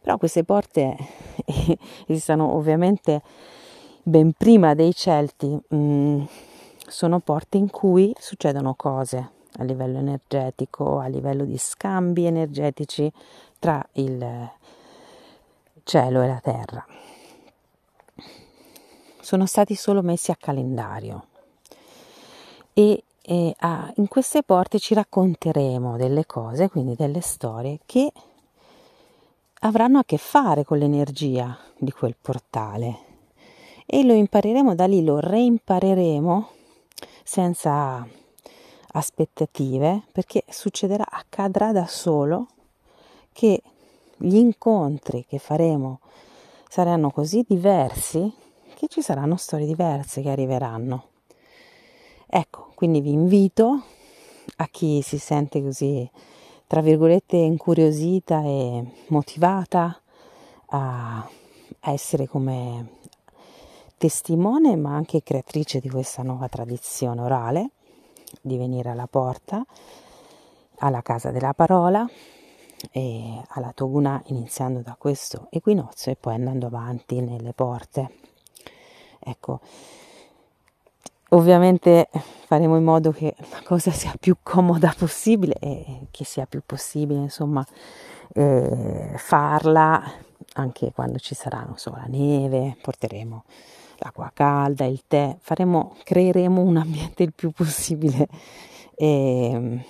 però 0.03 0.19
queste 0.19 0.45
porte 0.45 0.97
esistono 2.07 2.55
ovviamente 2.55 3.23
ben 4.03 4.33
prima 4.33 4.75
dei 4.75 4.95
Celti 4.95 5.47
mh, 5.47 5.77
mm, 5.77 6.23
sono 6.87 7.21
porte 7.21 7.57
in 7.57 7.71
cui 7.71 8.15
succedono 8.19 8.75
cose 8.75 9.31
a 9.57 9.63
livello 9.63 9.99
energetico, 9.99 10.99
a 10.99 11.07
livello 11.07 11.45
di 11.45 11.57
scambi 11.57 12.27
energetici 12.27 13.11
tra 13.59 13.83
il 13.93 14.51
cielo 15.85 16.23
e 16.23 16.27
la 16.27 16.41
terra. 16.41 16.85
Sono 19.31 19.47
stati 19.47 19.77
solo 19.77 20.03
messi 20.03 20.33
a 20.33 20.37
calendario. 20.37 21.27
E, 22.73 23.05
e 23.23 23.55
a, 23.59 23.93
in 23.99 24.09
queste 24.09 24.43
porte 24.43 24.81
ci 24.81 24.93
racconteremo 24.93 25.97
delle 25.97 26.27
cose, 26.27 26.69
quindi 26.69 26.97
delle 26.97 27.21
storie 27.21 27.79
che 27.87 28.11
avranno 29.61 30.01
a 30.01 30.05
che 30.05 30.17
fare 30.17 30.65
con 30.65 30.79
l'energia 30.79 31.57
di 31.79 31.93
quel 31.93 32.17
portale. 32.21 32.99
E 33.87 34.03
lo 34.03 34.15
impareremo 34.15 34.75
da 34.75 34.87
lì, 34.87 35.05
lo 35.05 35.21
reimpareremo 35.21 36.49
senza 37.23 38.05
aspettative 38.95 40.07
perché 40.11 40.43
succederà, 40.49 41.07
accadrà 41.09 41.71
da 41.71 41.87
solo 41.87 42.49
che 43.31 43.63
gli 44.17 44.35
incontri 44.35 45.25
che 45.25 45.39
faremo 45.39 46.01
saranno 46.69 47.13
così 47.13 47.45
diversi 47.47 48.40
che 48.81 48.89
ci 48.89 49.03
saranno 49.03 49.37
storie 49.37 49.67
diverse 49.67 50.23
che 50.23 50.31
arriveranno. 50.31 51.09
Ecco, 52.27 52.73
quindi 52.75 53.03
vi 53.03 53.13
invito 53.13 53.83
a 54.57 54.69
chi 54.69 55.03
si 55.03 55.19
sente 55.19 55.63
così, 55.63 56.11
tra 56.67 56.81
virgolette, 56.81 57.37
incuriosita 57.37 58.43
e 58.43 58.91
motivata 59.09 60.01
a 60.69 61.29
essere 61.81 62.27
come 62.27 62.93
testimone 63.99 64.77
ma 64.77 64.95
anche 64.95 65.23
creatrice 65.23 65.79
di 65.79 65.91
questa 65.91 66.23
nuova 66.23 66.49
tradizione 66.49 67.21
orale, 67.21 67.73
di 68.41 68.57
venire 68.57 68.89
alla 68.89 69.09
porta, 69.09 69.63
alla 70.77 71.03
casa 71.03 71.31
della 71.31 71.53
parola 71.53 72.09
e 72.91 73.43
alla 73.47 73.73
Toguna 73.75 74.23
iniziando 74.29 74.81
da 74.81 74.97
questo 74.99 75.49
equinozio 75.51 76.13
e 76.13 76.17
poi 76.17 76.33
andando 76.33 76.65
avanti 76.65 77.21
nelle 77.21 77.53
porte. 77.53 78.30
Ecco, 79.21 79.61
ovviamente 81.31 82.09
faremo 82.47 82.77
in 82.77 82.85
modo 82.85 83.13
che 83.13 83.35
la 83.51 83.63
cosa 83.65 83.91
sia 83.91 84.15
più 84.19 84.37
comoda 84.43 84.95
possibile 84.97 85.55
e 85.61 86.07
che 86.11 86.25
sia 86.25 86.47
più 86.47 86.63
possibile, 86.65 87.21
insomma, 87.21 87.65
eh, 88.35 89.13
farla 89.17 90.03
anche 90.55 90.93
quando 90.93 91.19
ci 91.19 91.35
sarà, 91.35 91.63
non 91.63 91.77
so, 91.77 91.91
la 91.91 92.07
neve, 92.09 92.77
porteremo 92.81 93.45
l'acqua 93.99 94.31
calda, 94.33 94.85
il 94.85 95.03
tè, 95.07 95.37
faremo, 95.41 95.97
creeremo 96.05 96.61
un 96.61 96.77
ambiente 96.79 97.23
il 97.23 97.33
più 97.35 97.51
possibile 97.51 98.27
eh, 98.97 99.85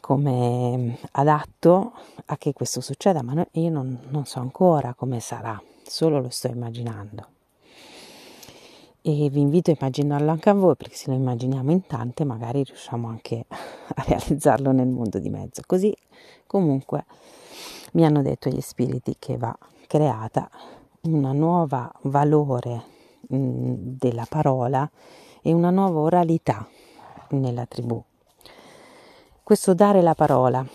come 0.00 0.98
adatto 1.12 1.92
a 2.26 2.36
che 2.36 2.52
questo 2.52 2.80
succeda, 2.80 3.22
ma 3.22 3.46
io 3.52 3.70
non, 3.70 3.98
non 4.08 4.24
so 4.24 4.40
ancora 4.40 4.94
come 4.94 5.20
sarà, 5.20 5.60
solo 5.86 6.20
lo 6.20 6.28
sto 6.28 6.48
immaginando. 6.48 7.26
E 9.02 9.28
vi 9.28 9.40
invito 9.40 9.70
a 9.70 9.76
immaginarlo 9.78 10.30
anche 10.30 10.48
a 10.48 10.54
voi, 10.54 10.76
perché 10.76 10.94
se 10.94 11.10
lo 11.10 11.16
immaginiamo 11.16 11.70
in 11.70 11.86
tante, 11.86 12.24
magari 12.24 12.64
riusciamo 12.64 13.08
anche 13.08 13.44
a 13.48 14.02
realizzarlo 14.06 14.72
nel 14.72 14.88
mondo 14.88 15.18
di 15.18 15.28
mezzo. 15.28 15.62
Così, 15.66 15.94
comunque, 16.46 17.04
mi 17.92 18.04
hanno 18.04 18.22
detto 18.22 18.48
gli 18.48 18.60
spiriti 18.60 19.16
che 19.18 19.36
va 19.36 19.56
creata 19.86 20.48
una 21.02 21.32
nuova 21.32 21.92
valore 22.02 22.82
mm, 23.34 23.74
della 23.76 24.26
parola 24.28 24.90
e 25.42 25.52
una 25.52 25.70
nuova 25.70 26.00
oralità 26.00 26.66
nella 27.30 27.66
tribù. 27.66 28.02
Questo 29.42 29.74
dare 29.74 30.00
la 30.00 30.14
parola, 30.14 30.66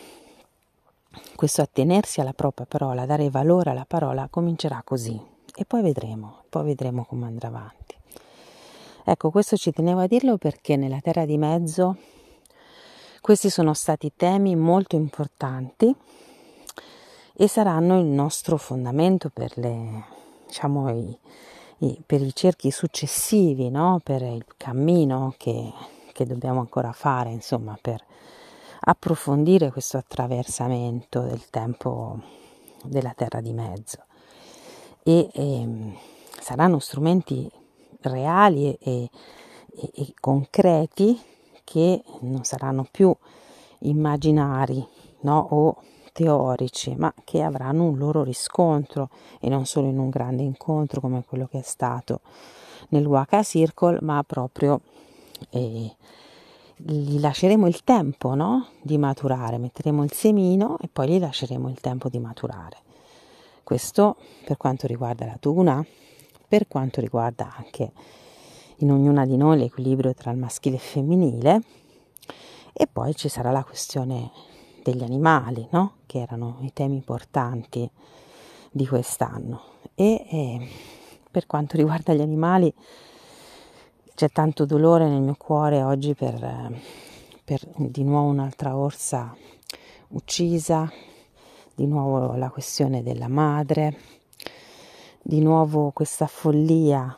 questo 1.36 1.62
attenersi 1.62 2.22
alla 2.22 2.34
propria 2.34 2.66
parola, 2.66 3.06
dare 3.06 3.30
valore 3.30 3.72
alla 3.72 3.86
parola, 3.86 4.28
comincerà 4.30 4.82
così 4.84 5.20
e 5.56 5.66
poi 5.66 5.82
vedremo, 5.82 6.44
poi 6.50 6.66
vedremo 6.66 7.06
come 7.06 7.26
andrà 7.26 7.48
avanti. 7.48 7.96
Ecco, 9.04 9.32
questo 9.32 9.58
ci 9.58 9.72
tenevo 9.72 10.02
a 10.02 10.08
dirlo 10.08 10.38
perché 10.38 10.76
nella 10.76 11.00
Terra 11.02 11.26
di 11.26 11.38
Mezzo 11.38 11.98
questi 13.22 13.50
sono 13.50 13.74
stati 13.74 14.12
temi 14.16 14.56
molto 14.56 14.96
importanti 14.96 15.94
e 17.34 17.48
saranno 17.48 18.00
il 18.00 18.06
nostro 18.06 18.58
fondamento 18.58 19.30
per 19.30 19.58
le 19.58 20.18
diciamo, 20.46 20.90
i, 20.90 21.18
i, 21.80 22.02
per 22.06 22.22
i 22.22 22.34
cerchi 22.34 22.72
successivi, 22.72 23.70
no? 23.70 24.02
per 24.04 24.22
il 24.22 24.46
cammino 24.58 25.34
che, 25.38 25.72
che 26.12 26.26
dobbiamo 26.26 26.60
ancora 26.60 26.92
fare, 26.92 27.30
insomma, 27.30 27.78
per 27.80 28.04
approfondire 28.82 29.72
questo 29.72 29.98
attraversamento 29.98 31.22
del 31.22 31.50
tempo 31.50 32.20
della 32.84 33.14
terra 33.16 33.42
di 33.42 33.54
mezzo. 33.54 34.04
E, 35.04 35.30
e 35.34 35.98
saranno 36.40 36.80
strumenti 36.80 37.50
reali 38.02 38.74
e, 38.74 38.78
e, 38.82 39.10
e 39.94 40.14
concreti 40.20 41.20
che 41.64 42.04
non 42.22 42.44
saranno 42.44 42.88
più 42.90 43.16
immaginari 43.80 44.86
no? 45.22 45.48
o 45.52 45.82
teorici, 46.12 46.96
ma 46.96 47.14
che 47.24 47.42
avranno 47.42 47.86
un 47.86 47.98
loro 47.98 48.24
riscontro 48.24 49.10
e 49.40 49.48
non 49.48 49.66
solo 49.66 49.88
in 49.88 50.00
un 50.00 50.10
grande 50.10 50.44
incontro 50.44 51.00
come 51.00 51.24
quello 51.26 51.48
che 51.48 51.60
è 51.60 51.64
stato 51.64 52.22
nel 52.90 53.06
Waka 53.06 53.44
Circle, 53.44 54.00
ma 54.02 54.24
proprio 54.24 54.82
eh, 55.52 55.96
gli 56.82 57.20
lasceremo 57.20 57.68
il 57.68 57.84
tempo 57.84 58.36
no? 58.36 58.68
di 58.82 58.98
maturare, 58.98 59.58
metteremo 59.58 60.04
il 60.04 60.14
semino 60.14 60.78
e 60.80 60.88
poi 60.88 61.10
gli 61.10 61.20
lasceremo 61.20 61.70
il 61.70 61.80
tempo 61.82 62.08
di 62.08 62.20
maturare. 62.20 62.78
Questo 63.64 64.16
per 64.46 64.56
quanto 64.56 64.88
riguarda 64.88 65.26
la 65.26 65.38
tuna, 65.40 65.86
per 66.48 66.68
quanto 66.68 67.02
riguarda 67.02 67.54
anche 67.56 67.92
in 68.78 68.92
ognuna 68.92 69.26
di 69.26 69.36
noi 69.36 69.58
l'equilibrio 69.58 70.14
tra 70.14 70.32
il 70.32 70.38
maschile 70.38 70.76
e 70.76 70.80
il 70.80 70.84
femminile 70.84 71.62
e 72.72 72.88
poi 72.88 73.14
ci 73.14 73.28
sarà 73.28 73.52
la 73.52 73.64
questione 73.64 74.32
degli 74.82 75.04
animali, 75.04 75.68
no? 75.72 75.96
che 76.06 76.20
erano 76.20 76.60
i 76.62 76.72
temi 76.72 76.96
importanti 76.96 77.90
di 78.72 78.88
quest'anno. 78.88 79.64
E, 79.96 80.26
e 80.30 80.68
per 81.30 81.46
quanto 81.46 81.76
riguarda 81.76 82.14
gli 82.14 82.22
animali, 82.22 82.74
c'è 84.20 84.30
tanto 84.32 84.66
dolore 84.66 85.08
nel 85.08 85.22
mio 85.22 85.36
cuore 85.38 85.82
oggi 85.82 86.14
per, 86.14 86.74
per 87.42 87.66
di 87.78 88.04
nuovo 88.04 88.28
un'altra 88.28 88.76
orsa 88.76 89.34
uccisa, 90.10 90.92
di 91.74 91.88
nuovo 91.88 92.36
la 92.36 92.50
questione 92.50 93.02
della 93.02 93.30
madre, 93.30 93.98
di 95.22 95.40
nuovo 95.40 95.92
questa 95.92 96.28
follia 96.28 97.18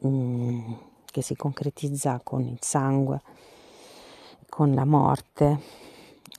mh, 0.00 0.06
mm, 0.06 0.72
che 1.06 1.22
si 1.22 1.34
concretizza 1.34 2.20
con 2.22 2.42
il 2.42 2.58
sangue, 2.60 3.22
con 4.50 4.74
la 4.74 4.84
morte 4.84 5.58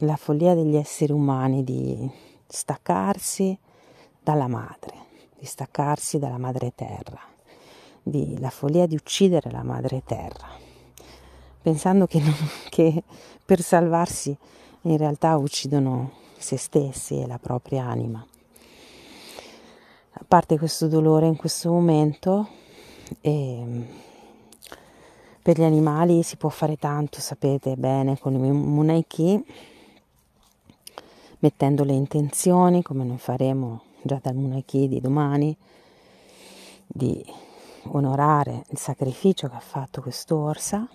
la 0.01 0.17
follia 0.17 0.53
degli 0.53 0.75
esseri 0.75 1.13
umani 1.13 1.63
di 1.63 2.07
staccarsi 2.45 3.57
dalla 4.21 4.47
madre, 4.47 4.93
di 5.35 5.45
staccarsi 5.45 6.19
dalla 6.19 6.37
madre 6.37 6.73
terra, 6.75 7.28
di, 8.09 8.37
la 8.39 8.49
follia 8.49 8.85
di 8.85 8.95
uccidere 8.95 9.51
la 9.51 9.63
madre 9.63 10.03
terra, 10.05 10.47
pensando 11.61 12.07
che, 12.07 12.19
non, 12.19 12.35
che 12.69 13.03
per 13.45 13.61
salvarsi 13.61 14.35
in 14.83 14.97
realtà 14.97 15.37
uccidono 15.37 16.11
se 16.37 16.57
stessi 16.57 17.19
e 17.19 17.27
la 17.27 17.37
propria 17.37 17.85
anima. 17.85 18.25
A 20.11 20.25
parte 20.27 20.57
questo 20.57 20.87
dolore 20.87 21.27
in 21.27 21.35
questo 21.35 21.71
momento, 21.71 22.47
eh, 23.21 23.85
per 25.41 25.57
gli 25.57 25.63
animali 25.63 26.23
si 26.23 26.35
può 26.35 26.49
fare 26.49 26.77
tanto, 26.77 27.19
sapete 27.21 27.75
bene, 27.75 28.17
con 28.19 28.33
i 28.33 28.51
Munaiki 28.51 29.45
mettendo 31.39 31.83
le 31.83 31.93
intenzioni, 31.93 32.81
come 32.81 33.03
noi 33.03 33.17
faremo 33.17 33.83
già 34.01 34.19
dal 34.21 34.35
Munaki 34.35 34.87
di 34.87 34.99
domani, 34.99 35.55
di 36.85 37.23
onorare 37.83 38.63
il 38.69 38.77
sacrificio 38.77 39.47
che 39.47 39.55
ha 39.55 39.59
fatto 39.59 40.01
quest'orsa 40.01 40.87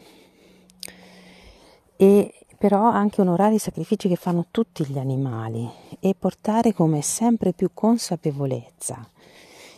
e 1.96 2.34
però 2.58 2.82
anche 2.84 3.20
onorare 3.20 3.56
i 3.56 3.58
sacrifici 3.58 4.08
che 4.08 4.16
fanno 4.16 4.46
tutti 4.50 4.86
gli 4.86 4.98
animali 4.98 5.68
e 6.00 6.14
portare 6.18 6.72
come 6.72 7.02
sempre 7.02 7.52
più 7.52 7.70
consapevolezza, 7.74 9.06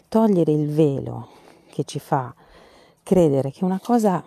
togliere 0.08 0.52
il 0.52 0.70
velo 0.70 1.28
che 1.70 1.84
ci 1.84 1.98
fa 1.98 2.32
credere 3.02 3.50
che 3.50 3.64
una 3.64 3.80
cosa 3.82 4.24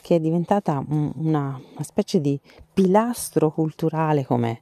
che 0.00 0.16
è 0.16 0.20
diventata 0.20 0.84
una, 0.88 1.12
una 1.14 1.82
specie 1.82 2.20
di 2.20 2.38
pilastro 2.72 3.50
culturale 3.50 4.24
come 4.24 4.60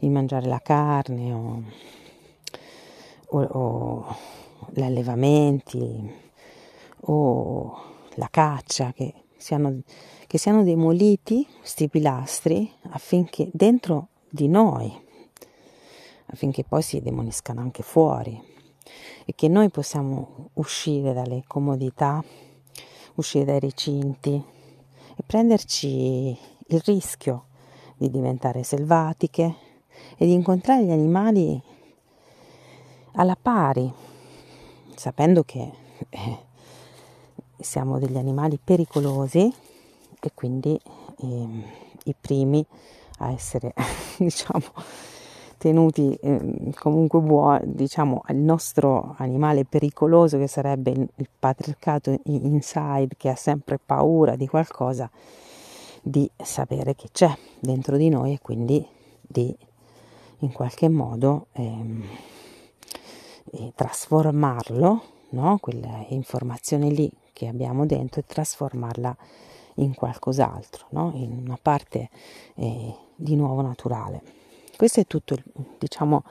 il 0.00 0.10
mangiare 0.10 0.46
la 0.46 0.60
carne 0.60 1.32
o, 1.32 1.62
o, 3.26 3.40
o 3.42 4.16
gli 4.70 4.82
allevamenti 4.82 6.26
o 7.02 7.96
la 8.14 8.28
caccia, 8.30 8.92
che 8.92 9.14
siano, 9.36 9.80
che 10.26 10.38
siano 10.38 10.62
demoliti 10.62 11.46
questi 11.58 11.88
pilastri 11.88 12.70
affinché 12.90 13.48
dentro 13.52 14.08
di 14.28 14.48
noi, 14.48 14.92
affinché 16.26 16.64
poi 16.64 16.82
si 16.82 17.00
demoniscano 17.00 17.60
anche 17.60 17.82
fuori. 17.82 18.56
E 19.24 19.34
che 19.34 19.48
noi 19.48 19.68
possiamo 19.68 20.50
uscire 20.54 21.12
dalle 21.12 21.44
comodità, 21.46 22.22
uscire 23.14 23.44
dai 23.44 23.60
recinti 23.60 24.42
e 25.16 25.22
prenderci 25.24 26.36
il 26.70 26.80
rischio 26.84 27.46
di 27.96 28.10
diventare 28.10 28.62
selvatiche 28.62 29.54
e 30.16 30.24
di 30.24 30.32
incontrare 30.32 30.84
gli 30.84 30.90
animali 30.90 31.60
alla 33.12 33.36
pari, 33.40 33.92
sapendo 34.94 35.42
che 35.42 35.72
eh, 36.08 36.46
siamo 37.60 37.98
degli 37.98 38.16
animali 38.16 38.58
pericolosi 38.62 39.52
e 40.20 40.30
quindi 40.34 40.78
eh, 41.18 41.48
i 42.04 42.14
primi 42.18 42.64
a 43.18 43.32
essere, 43.32 43.74
diciamo, 44.18 44.64
tenuti 45.58 46.14
eh, 46.14 46.72
comunque 46.78 47.20
buoni, 47.20 47.74
diciamo, 47.74 48.22
il 48.28 48.36
nostro 48.36 49.14
animale 49.18 49.64
pericoloso 49.64 50.38
che 50.38 50.46
sarebbe 50.46 50.90
il, 50.90 51.28
patriarcato 51.38 52.20
inside 52.24 53.14
che 53.16 53.28
ha 53.28 53.34
sempre 53.36 53.78
paura 53.84 54.36
di 54.36 54.46
qualcosa, 54.46 55.10
di 56.02 56.30
sapere 56.36 56.94
che 56.94 57.08
c'è 57.12 57.32
dentro 57.58 57.96
di 57.96 58.08
noi 58.08 58.34
e 58.34 58.38
quindi 58.40 58.86
di 59.20 59.54
in 60.42 60.52
qualche 60.52 60.88
modo 60.88 61.48
ehm, 61.52 62.04
eh, 63.52 63.72
trasformarlo, 63.74 65.02
no? 65.30 65.58
quella 65.58 66.04
informazione 66.10 66.90
lì 66.90 67.10
che 67.38 67.46
abbiamo 67.46 67.86
dentro 67.86 68.20
e 68.20 68.24
trasformarla 68.26 69.16
in 69.74 69.94
qualcos'altro, 69.94 70.86
no? 70.90 71.12
in 71.14 71.42
una 71.44 71.56
parte 71.62 72.10
eh, 72.56 72.92
di 73.14 73.36
nuovo 73.36 73.60
naturale. 73.60 74.20
Questa 74.76 75.00
è 75.00 75.06
tutto, 75.06 75.36
diciamo, 75.78 76.24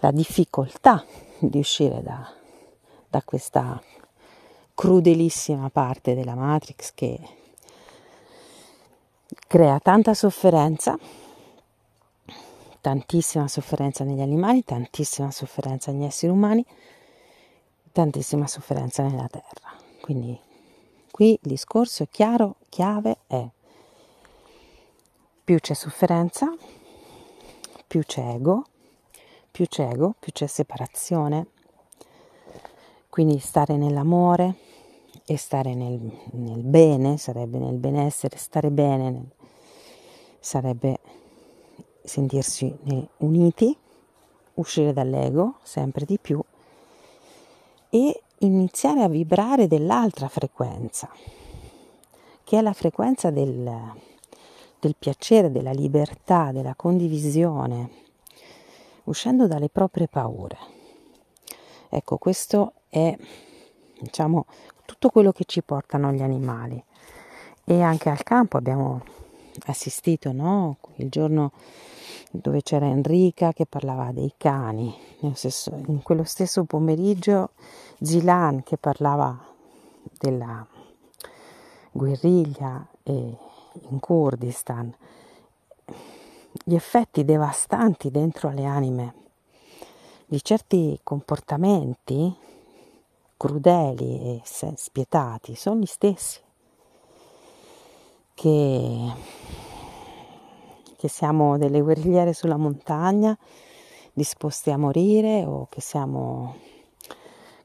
la 0.00 0.10
difficoltà 0.10 1.04
di 1.38 1.58
uscire 1.58 2.02
da, 2.02 2.32
da 3.10 3.20
questa 3.22 3.78
crudelissima 4.72 5.68
parte 5.68 6.14
della 6.14 6.34
Matrix 6.34 6.92
che 6.94 7.20
crea 9.46 9.78
tanta 9.80 10.14
sofferenza, 10.14 10.98
tantissima 12.80 13.48
sofferenza 13.48 14.02
negli 14.02 14.22
animali, 14.22 14.64
tantissima 14.64 15.30
sofferenza 15.30 15.92
negli 15.92 16.04
esseri 16.04 16.32
umani, 16.32 16.64
tantissima 17.92 18.46
sofferenza 18.46 19.02
nella 19.02 19.28
terra. 19.28 19.77
Quindi 20.08 20.40
qui 21.10 21.32
il 21.32 21.38
discorso 21.42 22.04
è 22.04 22.08
chiaro, 22.08 22.56
chiave 22.70 23.18
è 23.26 23.46
più 25.44 25.58
c'è 25.58 25.74
sofferenza, 25.74 26.50
più 27.86 28.00
c'è 28.00 28.26
ego, 28.26 28.64
più 29.50 29.66
c'è 29.66 29.86
ego, 29.86 30.14
più 30.18 30.32
c'è 30.32 30.46
separazione. 30.46 31.48
Quindi 33.10 33.38
stare 33.38 33.76
nell'amore 33.76 34.54
e 35.26 35.36
stare 35.36 35.74
nel, 35.74 36.00
nel 36.30 36.62
bene, 36.62 37.18
sarebbe 37.18 37.58
nel 37.58 37.76
benessere, 37.76 38.38
stare 38.38 38.70
bene 38.70 39.10
nel, 39.10 39.30
sarebbe 40.40 41.00
sentirsi 42.02 42.74
uniti, 43.18 43.76
uscire 44.54 44.94
dall'ego 44.94 45.58
sempre 45.64 46.06
di 46.06 46.18
più 46.18 46.42
e 47.90 48.22
iniziare 48.40 49.02
a 49.02 49.08
vibrare 49.08 49.66
dell'altra 49.66 50.28
frequenza, 50.28 51.10
che 52.44 52.58
è 52.58 52.60
la 52.60 52.72
frequenza 52.72 53.30
del, 53.30 53.92
del 54.78 54.96
piacere, 54.98 55.50
della 55.50 55.72
libertà, 55.72 56.52
della 56.52 56.74
condivisione, 56.74 57.90
uscendo 59.04 59.46
dalle 59.46 59.68
proprie 59.68 60.08
paure. 60.08 60.58
Ecco, 61.88 62.18
questo 62.18 62.74
è, 62.88 63.16
diciamo, 64.00 64.46
tutto 64.84 65.10
quello 65.10 65.32
che 65.32 65.44
ci 65.44 65.62
portano 65.62 66.12
gli 66.12 66.22
animali. 66.22 66.82
E 67.64 67.82
anche 67.82 68.08
al 68.08 68.22
campo 68.22 68.56
abbiamo 68.56 69.02
assistito, 69.66 70.32
no? 70.32 70.78
Il 70.96 71.08
giorno 71.08 71.52
dove 72.30 72.62
c'era 72.62 72.86
Enrica 72.86 73.52
che 73.52 73.66
parlava 73.66 74.12
dei 74.12 74.34
cani, 74.36 74.94
stesso, 75.34 75.72
in 75.86 76.02
quello 76.02 76.24
stesso 76.24 76.64
pomeriggio 76.64 77.50
Zilan 78.00 78.62
che 78.62 78.76
parlava 78.76 79.36
della 80.18 80.66
guerriglia 81.92 82.86
in 83.04 84.00
Kurdistan, 84.00 84.94
gli 86.64 86.74
effetti 86.74 87.24
devastanti 87.24 88.10
dentro 88.10 88.48
alle 88.48 88.64
anime 88.64 89.14
di 90.26 90.42
certi 90.42 90.98
comportamenti 91.02 92.34
crudeli 93.36 94.42
e 94.42 94.42
spietati 94.44 95.54
sono 95.54 95.80
gli 95.80 95.86
stessi 95.86 96.40
che, 98.38 99.12
che 100.96 101.08
siamo 101.08 101.58
delle 101.58 101.80
guerrigliere 101.80 102.32
sulla 102.32 102.56
montagna 102.56 103.36
disposte 104.12 104.70
a 104.70 104.76
morire 104.76 105.44
o 105.44 105.66
che 105.68 105.80
siamo 105.80 106.54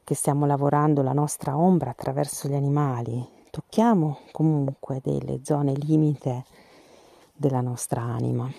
che 0.02 0.14
stiamo 0.14 0.46
lavorando 0.46 1.00
la 1.00 1.12
nostra 1.12 1.56
ombra 1.56 1.90
attraverso 1.90 2.48
gli 2.48 2.54
animali 2.54 3.26
tocchiamo 3.50 4.18
comunque 4.32 5.00
delle 5.00 5.38
zone 5.44 5.74
limite 5.74 6.44
della 7.32 7.60
nostra 7.60 8.02
anima. 8.02 8.50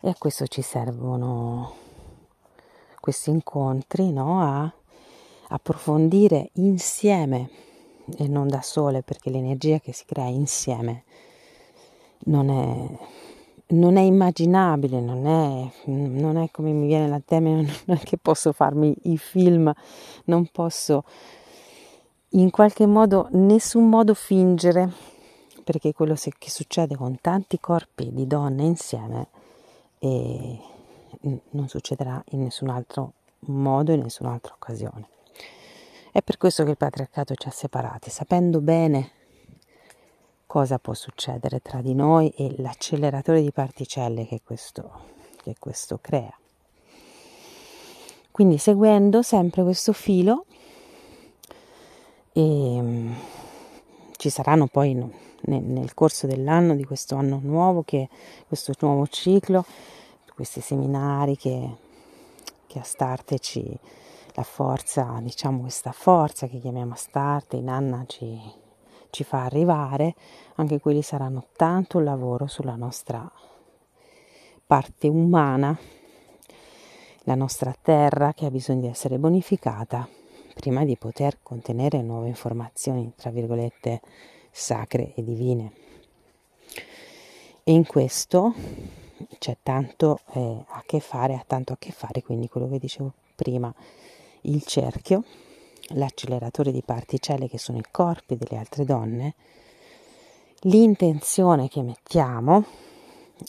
E 0.00 0.08
a 0.08 0.14
questo 0.18 0.46
ci 0.46 0.62
servono 0.62 1.74
questi 2.98 3.28
incontri, 3.28 4.10
no? 4.10 4.40
A 4.40 4.72
approfondire 5.48 6.48
insieme 6.54 7.71
e 8.18 8.28
non 8.28 8.48
da 8.48 8.62
sole, 8.62 9.02
perché 9.02 9.30
l'energia 9.30 9.78
che 9.78 9.92
si 9.92 10.04
crea 10.04 10.26
insieme 10.26 11.04
non 12.24 12.50
è, 12.50 13.74
non 13.74 13.96
è 13.96 14.02
immaginabile, 14.02 15.00
non 15.00 15.26
è, 15.26 15.70
non 15.90 16.36
è 16.36 16.50
come 16.50 16.72
mi 16.72 16.86
viene 16.86 17.08
la 17.08 17.20
teme, 17.24 17.54
non 17.86 17.96
è 17.96 18.00
che 18.00 18.18
posso 18.18 18.52
farmi 18.52 18.94
i 19.04 19.16
film, 19.16 19.72
non 20.24 20.46
posso 20.52 21.04
in 22.30 22.50
qualche 22.50 22.86
modo, 22.86 23.28
nessun 23.32 23.88
modo 23.88 24.14
fingere, 24.14 24.90
perché 25.64 25.92
quello 25.92 26.14
che 26.14 26.50
succede 26.50 26.96
con 26.96 27.18
tanti 27.20 27.60
corpi 27.60 28.12
di 28.12 28.26
donne 28.26 28.64
insieme 28.64 29.28
non 31.50 31.68
succederà 31.68 32.22
in 32.30 32.42
nessun 32.42 32.68
altro 32.68 33.12
modo, 33.46 33.92
in 33.92 34.00
nessun'altra 34.00 34.54
occasione. 34.54 35.08
È 36.14 36.20
per 36.20 36.36
questo 36.36 36.62
che 36.64 36.70
il 36.72 36.76
patriarcato 36.76 37.34
ci 37.34 37.48
ha 37.48 37.50
separati, 37.50 38.10
sapendo 38.10 38.60
bene 38.60 39.12
cosa 40.44 40.78
può 40.78 40.92
succedere 40.92 41.60
tra 41.60 41.80
di 41.80 41.94
noi 41.94 42.28
e 42.36 42.54
l'acceleratore 42.58 43.40
di 43.40 43.50
particelle 43.50 44.26
che 44.26 44.42
questo, 44.44 44.90
che 45.42 45.54
questo 45.58 45.98
crea. 46.02 46.36
Quindi 48.30 48.58
seguendo 48.58 49.22
sempre 49.22 49.62
questo 49.62 49.94
filo 49.94 50.44
e 52.34 52.40
um, 52.42 53.16
ci 54.18 54.28
saranno 54.28 54.66
poi 54.66 54.94
nel, 55.44 55.94
corso 55.94 56.26
dell'anno, 56.26 56.74
di 56.74 56.84
questo 56.84 57.16
anno 57.16 57.40
nuovo, 57.42 57.84
che 57.84 58.10
questo 58.46 58.74
nuovo 58.80 59.06
ciclo, 59.06 59.64
questi 60.34 60.60
seminari 60.60 61.38
che, 61.38 61.76
che 62.66 62.78
Astarte 62.78 63.38
ci, 63.38 63.78
la 64.34 64.42
forza, 64.42 65.18
diciamo 65.20 65.60
questa 65.60 65.92
forza 65.92 66.46
che 66.46 66.58
chiamiamo 66.58 66.92
Astarte, 66.92 67.56
in 67.56 67.68
Anna 67.68 68.04
ci, 68.06 68.40
ci 69.10 69.24
fa 69.24 69.44
arrivare, 69.44 70.14
anche 70.56 70.80
quelli 70.80 71.02
saranno 71.02 71.46
tanto 71.56 71.98
lavoro 72.00 72.46
sulla 72.46 72.76
nostra 72.76 73.30
parte 74.66 75.08
umana, 75.08 75.76
la 77.24 77.34
nostra 77.34 77.74
terra 77.80 78.32
che 78.32 78.46
ha 78.46 78.50
bisogno 78.50 78.80
di 78.80 78.86
essere 78.88 79.18
bonificata 79.18 80.08
prima 80.54 80.84
di 80.84 80.96
poter 80.96 81.38
contenere 81.42 82.02
nuove 82.02 82.28
informazioni, 82.28 83.12
tra 83.16 83.30
virgolette, 83.30 84.00
sacre 84.50 85.14
e 85.14 85.22
divine. 85.22 85.72
E 87.64 87.72
in 87.72 87.86
questo 87.86 88.54
c'è 89.38 89.56
tanto 89.62 90.20
eh, 90.32 90.64
a 90.66 90.82
che 90.84 91.00
fare, 91.00 91.34
ha 91.34 91.44
tanto 91.46 91.72
a 91.72 91.76
che 91.78 91.92
fare, 91.92 92.22
quindi 92.22 92.48
quello 92.48 92.68
che 92.68 92.78
dicevo 92.78 93.12
prima, 93.34 93.72
il 94.42 94.62
cerchio, 94.64 95.24
l'acceleratore 95.88 96.72
di 96.72 96.82
particelle 96.82 97.48
che 97.48 97.58
sono 97.58 97.78
i 97.78 97.84
corpi 97.90 98.36
delle 98.36 98.58
altre 98.58 98.84
donne, 98.84 99.34
l'intenzione 100.62 101.68
che 101.68 101.82
mettiamo 101.82 102.64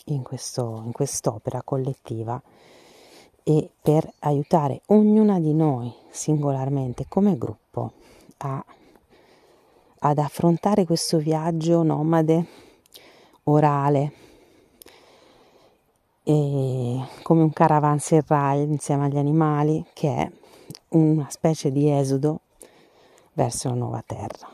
in, 0.06 0.22
questo, 0.22 0.82
in 0.84 0.92
quest'opera 0.92 1.62
collettiva 1.62 2.40
e 3.42 3.70
per 3.80 4.10
aiutare 4.20 4.82
ognuna 4.86 5.38
di 5.38 5.52
noi 5.52 5.92
singolarmente 6.10 7.06
come 7.08 7.36
gruppo 7.36 7.92
a, 8.38 8.64
ad 9.98 10.18
affrontare 10.18 10.84
questo 10.84 11.18
viaggio 11.18 11.82
nomade 11.82 12.46
orale 13.44 14.12
come 16.24 17.42
un 17.42 17.52
caravanserai 17.52 18.62
insieme 18.62 19.04
agli 19.04 19.18
animali 19.18 19.84
che 19.92 20.16
è 20.16 20.30
una 20.94 21.28
specie 21.30 21.70
di 21.70 21.90
esodo 21.90 22.40
verso 23.34 23.68
la 23.68 23.74
nuova 23.74 24.02
terra. 24.06 24.48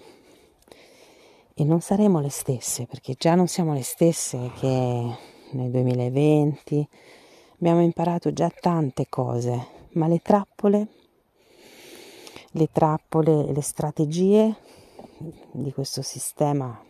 E 1.55 1.64
non 1.64 1.81
saremo 1.81 2.20
le 2.20 2.31
stesse, 2.31 2.87
perché 2.87 3.14
già 3.18 3.35
non 3.35 3.46
siamo 3.46 3.74
le 3.74 3.83
stesse 3.83 4.50
che 4.59 5.16
nel 5.50 5.70
2020 5.70 6.88
abbiamo 7.59 7.83
imparato 7.83 8.33
già 8.33 8.48
tante 8.48 9.07
cose, 9.09 9.66
ma 9.92 10.07
le 10.07 10.20
trappole, 10.22 10.87
le 12.53 12.68
trappole 12.72 13.53
le 13.53 13.61
strategie 13.61 14.57
di 15.53 15.72
questo 15.72 16.00
sistema, 16.00 16.83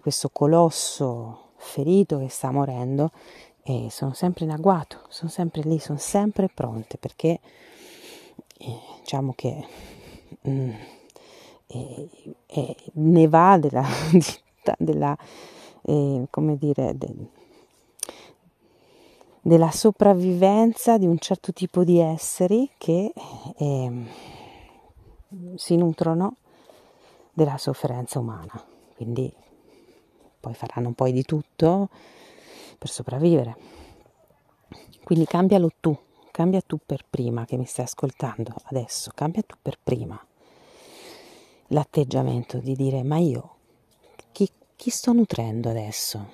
questo 0.00 0.28
colosso 0.28 1.50
ferito 1.56 2.18
che 2.18 2.28
sta 2.28 2.52
morendo, 2.52 3.10
eh, 3.64 3.88
sono 3.90 4.12
sempre 4.12 4.44
in 4.44 4.52
agguato, 4.52 5.00
sono 5.08 5.30
sempre 5.30 5.62
lì, 5.62 5.80
sono 5.80 5.98
sempre 5.98 6.48
pronte 6.52 6.96
perché 6.98 7.40
eh, 8.64 8.80
diciamo 9.00 9.32
che 9.34 9.66
mm, 10.48 10.70
eh, 11.66 12.08
eh, 12.46 12.76
ne 12.94 13.28
va 13.28 13.58
della, 13.58 13.86
della 14.78 15.16
eh, 15.82 16.26
come 16.30 16.56
dire, 16.56 16.96
de, 16.96 17.14
della 19.40 19.70
sopravvivenza 19.70 20.96
di 20.96 21.06
un 21.06 21.18
certo 21.18 21.52
tipo 21.52 21.84
di 21.84 21.98
esseri 21.98 22.70
che 22.78 23.12
ehm, 23.58 24.08
si 25.56 25.76
nutrono 25.76 26.36
della 27.32 27.58
sofferenza 27.58 28.18
umana. 28.18 28.64
Quindi 28.96 29.30
poi 30.40 30.54
faranno 30.54 30.92
poi 30.92 31.12
di 31.12 31.22
tutto 31.24 31.88
per 32.78 32.88
sopravvivere. 32.88 33.56
Quindi 35.02 35.26
cambialo 35.26 35.70
tu, 35.80 35.96
cambia 36.34 36.60
tu 36.60 36.80
per 36.84 37.04
prima 37.08 37.44
che 37.44 37.56
mi 37.56 37.64
stai 37.64 37.84
ascoltando 37.84 38.56
adesso, 38.64 39.12
cambia 39.14 39.42
tu 39.42 39.54
per 39.62 39.78
prima 39.80 40.20
l'atteggiamento 41.68 42.58
di 42.58 42.74
dire 42.74 43.04
ma 43.04 43.18
io 43.18 43.54
chi, 44.32 44.50
chi 44.74 44.90
sto 44.90 45.12
nutrendo 45.12 45.70
adesso? 45.70 46.30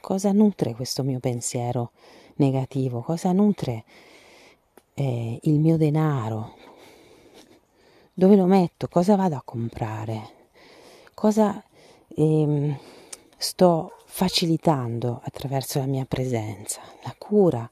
Cosa 0.00 0.30
nutre 0.30 0.72
questo 0.76 1.02
mio 1.02 1.18
pensiero 1.18 1.90
negativo? 2.36 3.00
Cosa 3.00 3.32
nutre 3.32 3.82
eh, 4.94 5.40
il 5.42 5.58
mio 5.58 5.76
denaro? 5.76 6.54
Dove 8.14 8.36
lo 8.36 8.46
metto? 8.46 8.86
Cosa 8.86 9.16
vado 9.16 9.34
a 9.34 9.42
comprare? 9.44 10.28
Cosa 11.12 11.60
ehm, 12.06 12.78
sto 13.36 13.96
facilitando 14.04 15.20
attraverso 15.24 15.80
la 15.80 15.86
mia 15.86 16.04
presenza? 16.04 16.80
La 17.02 17.16
cura, 17.18 17.68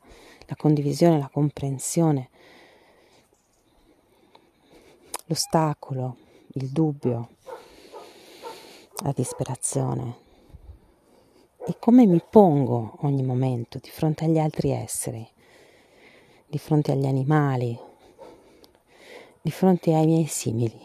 la 0.48 0.56
condivisione, 0.56 1.18
la 1.18 1.28
comprensione, 1.30 2.30
l'ostacolo, 5.26 6.16
il 6.54 6.70
dubbio, 6.70 7.28
la 9.02 9.12
disperazione. 9.14 10.26
E 11.66 11.76
come 11.78 12.06
mi 12.06 12.22
pongo 12.28 12.96
ogni 13.00 13.22
momento 13.22 13.78
di 13.78 13.90
fronte 13.90 14.24
agli 14.24 14.38
altri 14.38 14.70
esseri, 14.70 15.28
di 16.46 16.56
fronte 16.56 16.92
agli 16.92 17.04
animali, 17.04 17.78
di 19.42 19.50
fronte 19.50 19.94
ai 19.94 20.06
miei 20.06 20.26
simili, 20.26 20.80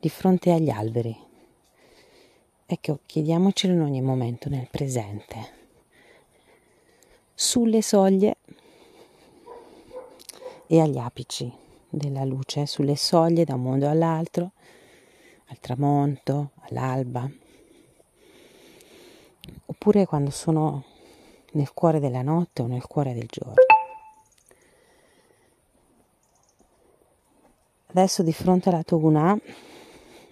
di 0.00 0.08
fronte 0.08 0.50
agli 0.50 0.70
alberi. 0.70 1.16
Ecco, 2.66 2.98
chiediamocelo 3.06 3.72
in 3.72 3.82
ogni 3.82 4.00
momento 4.00 4.48
nel 4.48 4.66
presente. 4.68 5.55
Sulle 7.38 7.82
soglie 7.82 8.38
e 10.66 10.80
agli 10.80 10.96
apici 10.96 11.52
della 11.86 12.24
luce 12.24 12.64
sulle 12.64 12.96
soglie 12.96 13.44
da 13.44 13.52
un 13.56 13.62
mondo 13.62 13.90
all'altro, 13.90 14.52
al 15.48 15.60
tramonto, 15.60 16.52
all'alba, 16.60 17.30
oppure 19.66 20.06
quando 20.06 20.30
sono 20.30 20.82
nel 21.52 21.74
cuore 21.74 22.00
della 22.00 22.22
notte 22.22 22.62
o 22.62 22.66
nel 22.66 22.86
cuore 22.86 23.12
del 23.12 23.26
giorno. 23.28 23.52
Adesso 27.88 28.22
di 28.22 28.32
fronte 28.32 28.70
alla 28.70 28.82
Togunà 28.82 29.38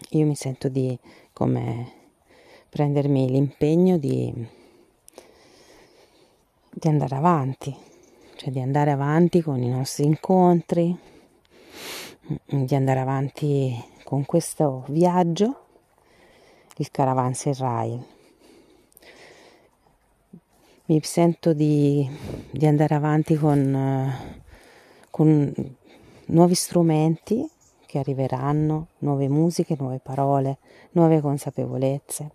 io 0.08 0.24
mi 0.24 0.34
sento 0.34 0.68
di 0.68 0.98
come 1.34 1.92
prendermi 2.70 3.28
l'impegno 3.28 3.98
di, 3.98 4.32
di 6.84 6.90
andare 6.90 7.14
avanti, 7.14 7.74
cioè 8.36 8.50
di 8.50 8.60
andare 8.60 8.90
avanti 8.90 9.40
con 9.40 9.62
i 9.62 9.70
nostri 9.70 10.04
incontri, 10.04 10.94
di 12.44 12.74
andare 12.74 13.00
avanti 13.00 13.74
con 14.04 14.26
questo 14.26 14.84
viaggio, 14.88 15.64
il 16.76 16.90
Caravanserai. 16.90 18.04
Mi 20.84 21.00
sento 21.02 21.54
di, 21.54 22.06
di 22.50 22.66
andare 22.66 22.94
avanti 22.94 23.34
con, 23.36 24.12
con 25.08 25.76
nuovi 26.26 26.54
strumenti 26.54 27.48
che 27.86 27.98
arriveranno, 27.98 28.88
nuove 28.98 29.30
musiche, 29.30 29.74
nuove 29.78 30.00
parole, 30.00 30.58
nuove 30.90 31.22
consapevolezze 31.22 32.30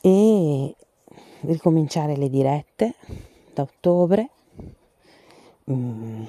e 0.00 0.74
ricominciare 1.42 2.16
le 2.16 2.28
dirette 2.28 2.94
da 3.52 3.62
ottobre. 3.62 4.30
Mm 5.70 6.24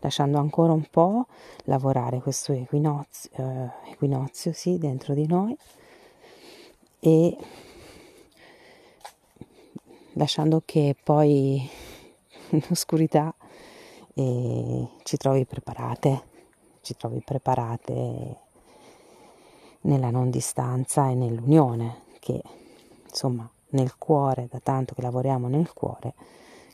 lasciando 0.00 0.38
ancora 0.38 0.72
un 0.72 0.86
po' 0.90 1.26
lavorare 1.64 2.20
questo 2.20 2.52
equinozio, 2.52 3.30
eh, 3.32 3.90
equinozio 3.92 4.52
sì, 4.52 4.78
dentro 4.78 5.14
di 5.14 5.26
noi 5.26 5.56
e 6.98 7.36
lasciando 10.14 10.62
che 10.64 10.96
poi 11.02 11.68
in 12.50 12.62
oscurità 12.70 13.34
eh, 14.14 14.88
ci 15.02 15.16
trovi 15.16 15.44
preparate, 15.44 16.22
ci 16.82 16.96
trovi 16.96 17.20
preparate 17.20 18.38
nella 19.82 20.10
non 20.10 20.30
distanza 20.30 21.08
e 21.08 21.14
nell'unione 21.14 22.02
che 22.18 22.42
insomma 23.08 23.50
nel 23.70 23.96
cuore, 23.96 24.48
da 24.50 24.60
tanto 24.60 24.94
che 24.94 25.02
lavoriamo 25.02 25.48
nel 25.48 25.72
cuore, 25.72 26.14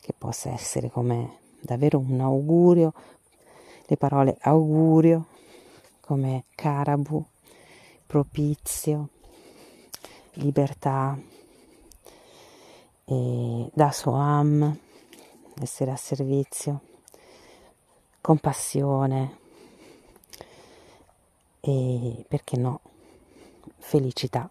che 0.01 0.15
possa 0.17 0.51
essere 0.51 0.91
come 0.91 1.39
davvero 1.61 1.99
un 1.99 2.21
augurio 2.21 2.93
le 3.87 3.97
parole 3.97 4.37
augurio 4.41 5.27
come 6.01 6.45
carabu, 6.55 7.25
propizio, 8.07 9.09
libertà, 10.35 11.19
e 13.05 13.71
da 13.73 13.91
soam, 13.91 14.79
essere 15.61 15.91
a 15.91 15.97
servizio, 15.97 16.81
compassione 18.21 19.39
e 21.61 22.25
perché 22.29 22.57
no, 22.57 22.81
felicità 23.79 24.49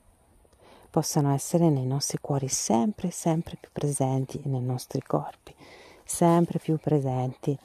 possano 0.95 1.33
essere 1.33 1.69
nei 1.69 1.85
nostri 1.85 2.19
cuori 2.21 2.47
sempre, 2.47 3.11
sempre 3.11 3.57
più 3.59 3.67
presenti 3.73 4.37
e 4.41 4.47
nei 4.47 4.61
nostri 4.61 5.01
corpi, 5.01 5.53
sempre 6.05 6.57
più 6.57 6.77
presenti 6.77 7.59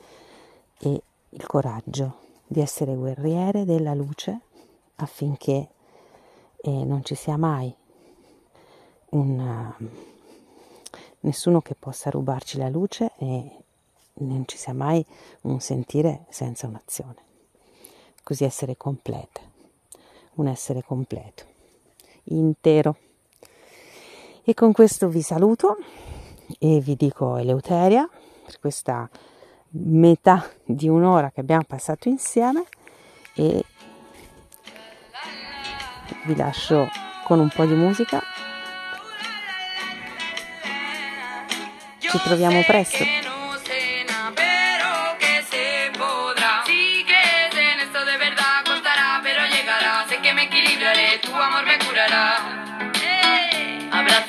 e 0.80 1.02
il 1.28 1.46
coraggio 1.46 2.16
di 2.44 2.60
essere 2.60 2.96
guerriere 2.96 3.64
della 3.64 3.94
luce 3.94 4.40
affinché 4.96 5.68
eh, 6.60 6.84
non 6.84 7.04
ci 7.04 7.14
sia 7.14 7.36
mai 7.36 7.72
un, 9.10 9.38
uh, 9.78 9.86
nessuno 11.20 11.60
che 11.60 11.76
possa 11.76 12.10
rubarci 12.10 12.58
la 12.58 12.68
luce 12.68 13.12
e 13.16 13.62
non 14.14 14.42
ci 14.48 14.56
sia 14.56 14.74
mai 14.74 15.06
un 15.42 15.60
sentire 15.60 16.26
senza 16.30 16.66
un'azione. 16.66 17.22
Così 18.24 18.42
essere 18.42 18.76
complete, 18.76 19.40
un 20.34 20.48
essere 20.48 20.82
completo, 20.82 21.44
intero. 22.24 22.96
E 24.50 24.54
con 24.54 24.72
questo 24.72 25.06
vi 25.06 25.22
saluto 25.22 25.76
e 26.58 26.80
vi 26.80 26.96
dico 26.96 27.36
Eleuteria 27.36 28.08
per 28.44 28.58
questa 28.58 29.08
metà 29.68 30.44
di 30.64 30.88
un'ora 30.88 31.30
che 31.30 31.38
abbiamo 31.38 31.62
passato 31.62 32.08
insieme 32.08 32.64
e 33.36 33.64
vi 36.26 36.34
lascio 36.34 36.88
con 37.26 37.38
un 37.38 37.48
po' 37.48 37.64
di 37.64 37.74
musica 37.74 38.20
Ci 42.00 42.18
troviamo 42.18 42.60
presto. 42.66 43.29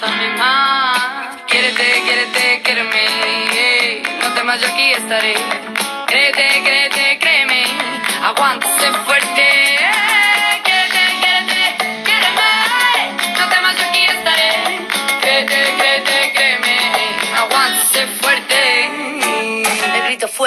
Abrázame 0.02 0.36
más, 0.36 0.98
quiérete, 1.46 2.02
quiérete, 2.04 2.62
quiéreme. 2.64 4.02
No 4.24 4.34
temas, 4.34 4.60
yo 4.60 4.68
aquí 4.68 4.94
estaré. 4.94 5.36
Créete, 6.08 6.62
créete, 6.64 7.20
créeme. 7.20 7.64
Aguántese 8.24 8.92
fuerte. 9.06 9.20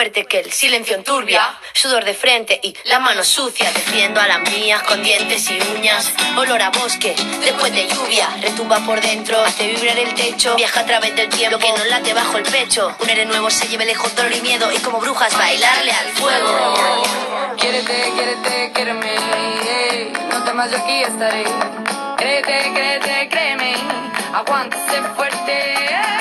Fuerte 0.05 0.27
que 0.27 0.41
el 0.41 0.53
silencio 0.53 0.97
enturbia, 0.97 1.59
sudor 1.73 2.05
de 2.05 2.13
frente 2.13 2.61
y 2.63 2.77
la 2.85 2.99
mano 2.99 3.25
sucia, 3.25 3.73
defiendo 3.73 4.21
a 4.21 4.27
las 4.27 4.41
mías 4.51 4.83
con 4.83 5.03
dientes 5.03 5.51
y 5.51 5.59
uñas, 5.75 6.13
olor 6.37 6.61
a 6.61 6.69
bosque 6.69 7.15
después 7.41 7.73
de 7.73 7.89
lluvia, 7.89 8.29
retumba 8.43 8.81
por 8.81 9.01
dentro, 9.01 9.43
hace 9.43 9.67
vibrar 9.67 9.99
el 9.99 10.13
techo, 10.15 10.57
viaja 10.57 10.81
a 10.81 10.85
través 10.85 11.17
del 11.17 11.31
tiempo 11.31 11.59
que 11.59 11.71
nos 11.73 11.87
late 11.87 12.13
bajo 12.13 12.37
el 12.37 12.43
pecho, 12.45 12.95
un 13.01 13.09
aire 13.09 13.25
nuevo 13.25 13.49
se 13.49 13.67
lleve 13.67 13.87
lejos 13.87 14.15
dolor 14.15 14.35
y 14.37 14.43
miedo 14.43 14.71
y 14.71 14.77
como 14.81 15.01
brujas 15.01 15.33
bailarle 15.39 15.93
al 15.93 16.09
fuego. 16.13 17.03
Quiérete, 17.57 18.13
quiérete, 18.15 18.73
quiéreme. 18.75 19.15
ey, 19.15 20.13
No 20.29 20.45
temas, 20.45 20.71
yo 20.71 20.77
aquí 20.77 21.03
estaré. 21.03 21.45
Créete, 22.19 22.73
créete, 22.75 23.29
créeme. 23.31 23.75
Aguántese 24.35 25.01
fuerte. 25.17 25.53
ey, 25.73 26.14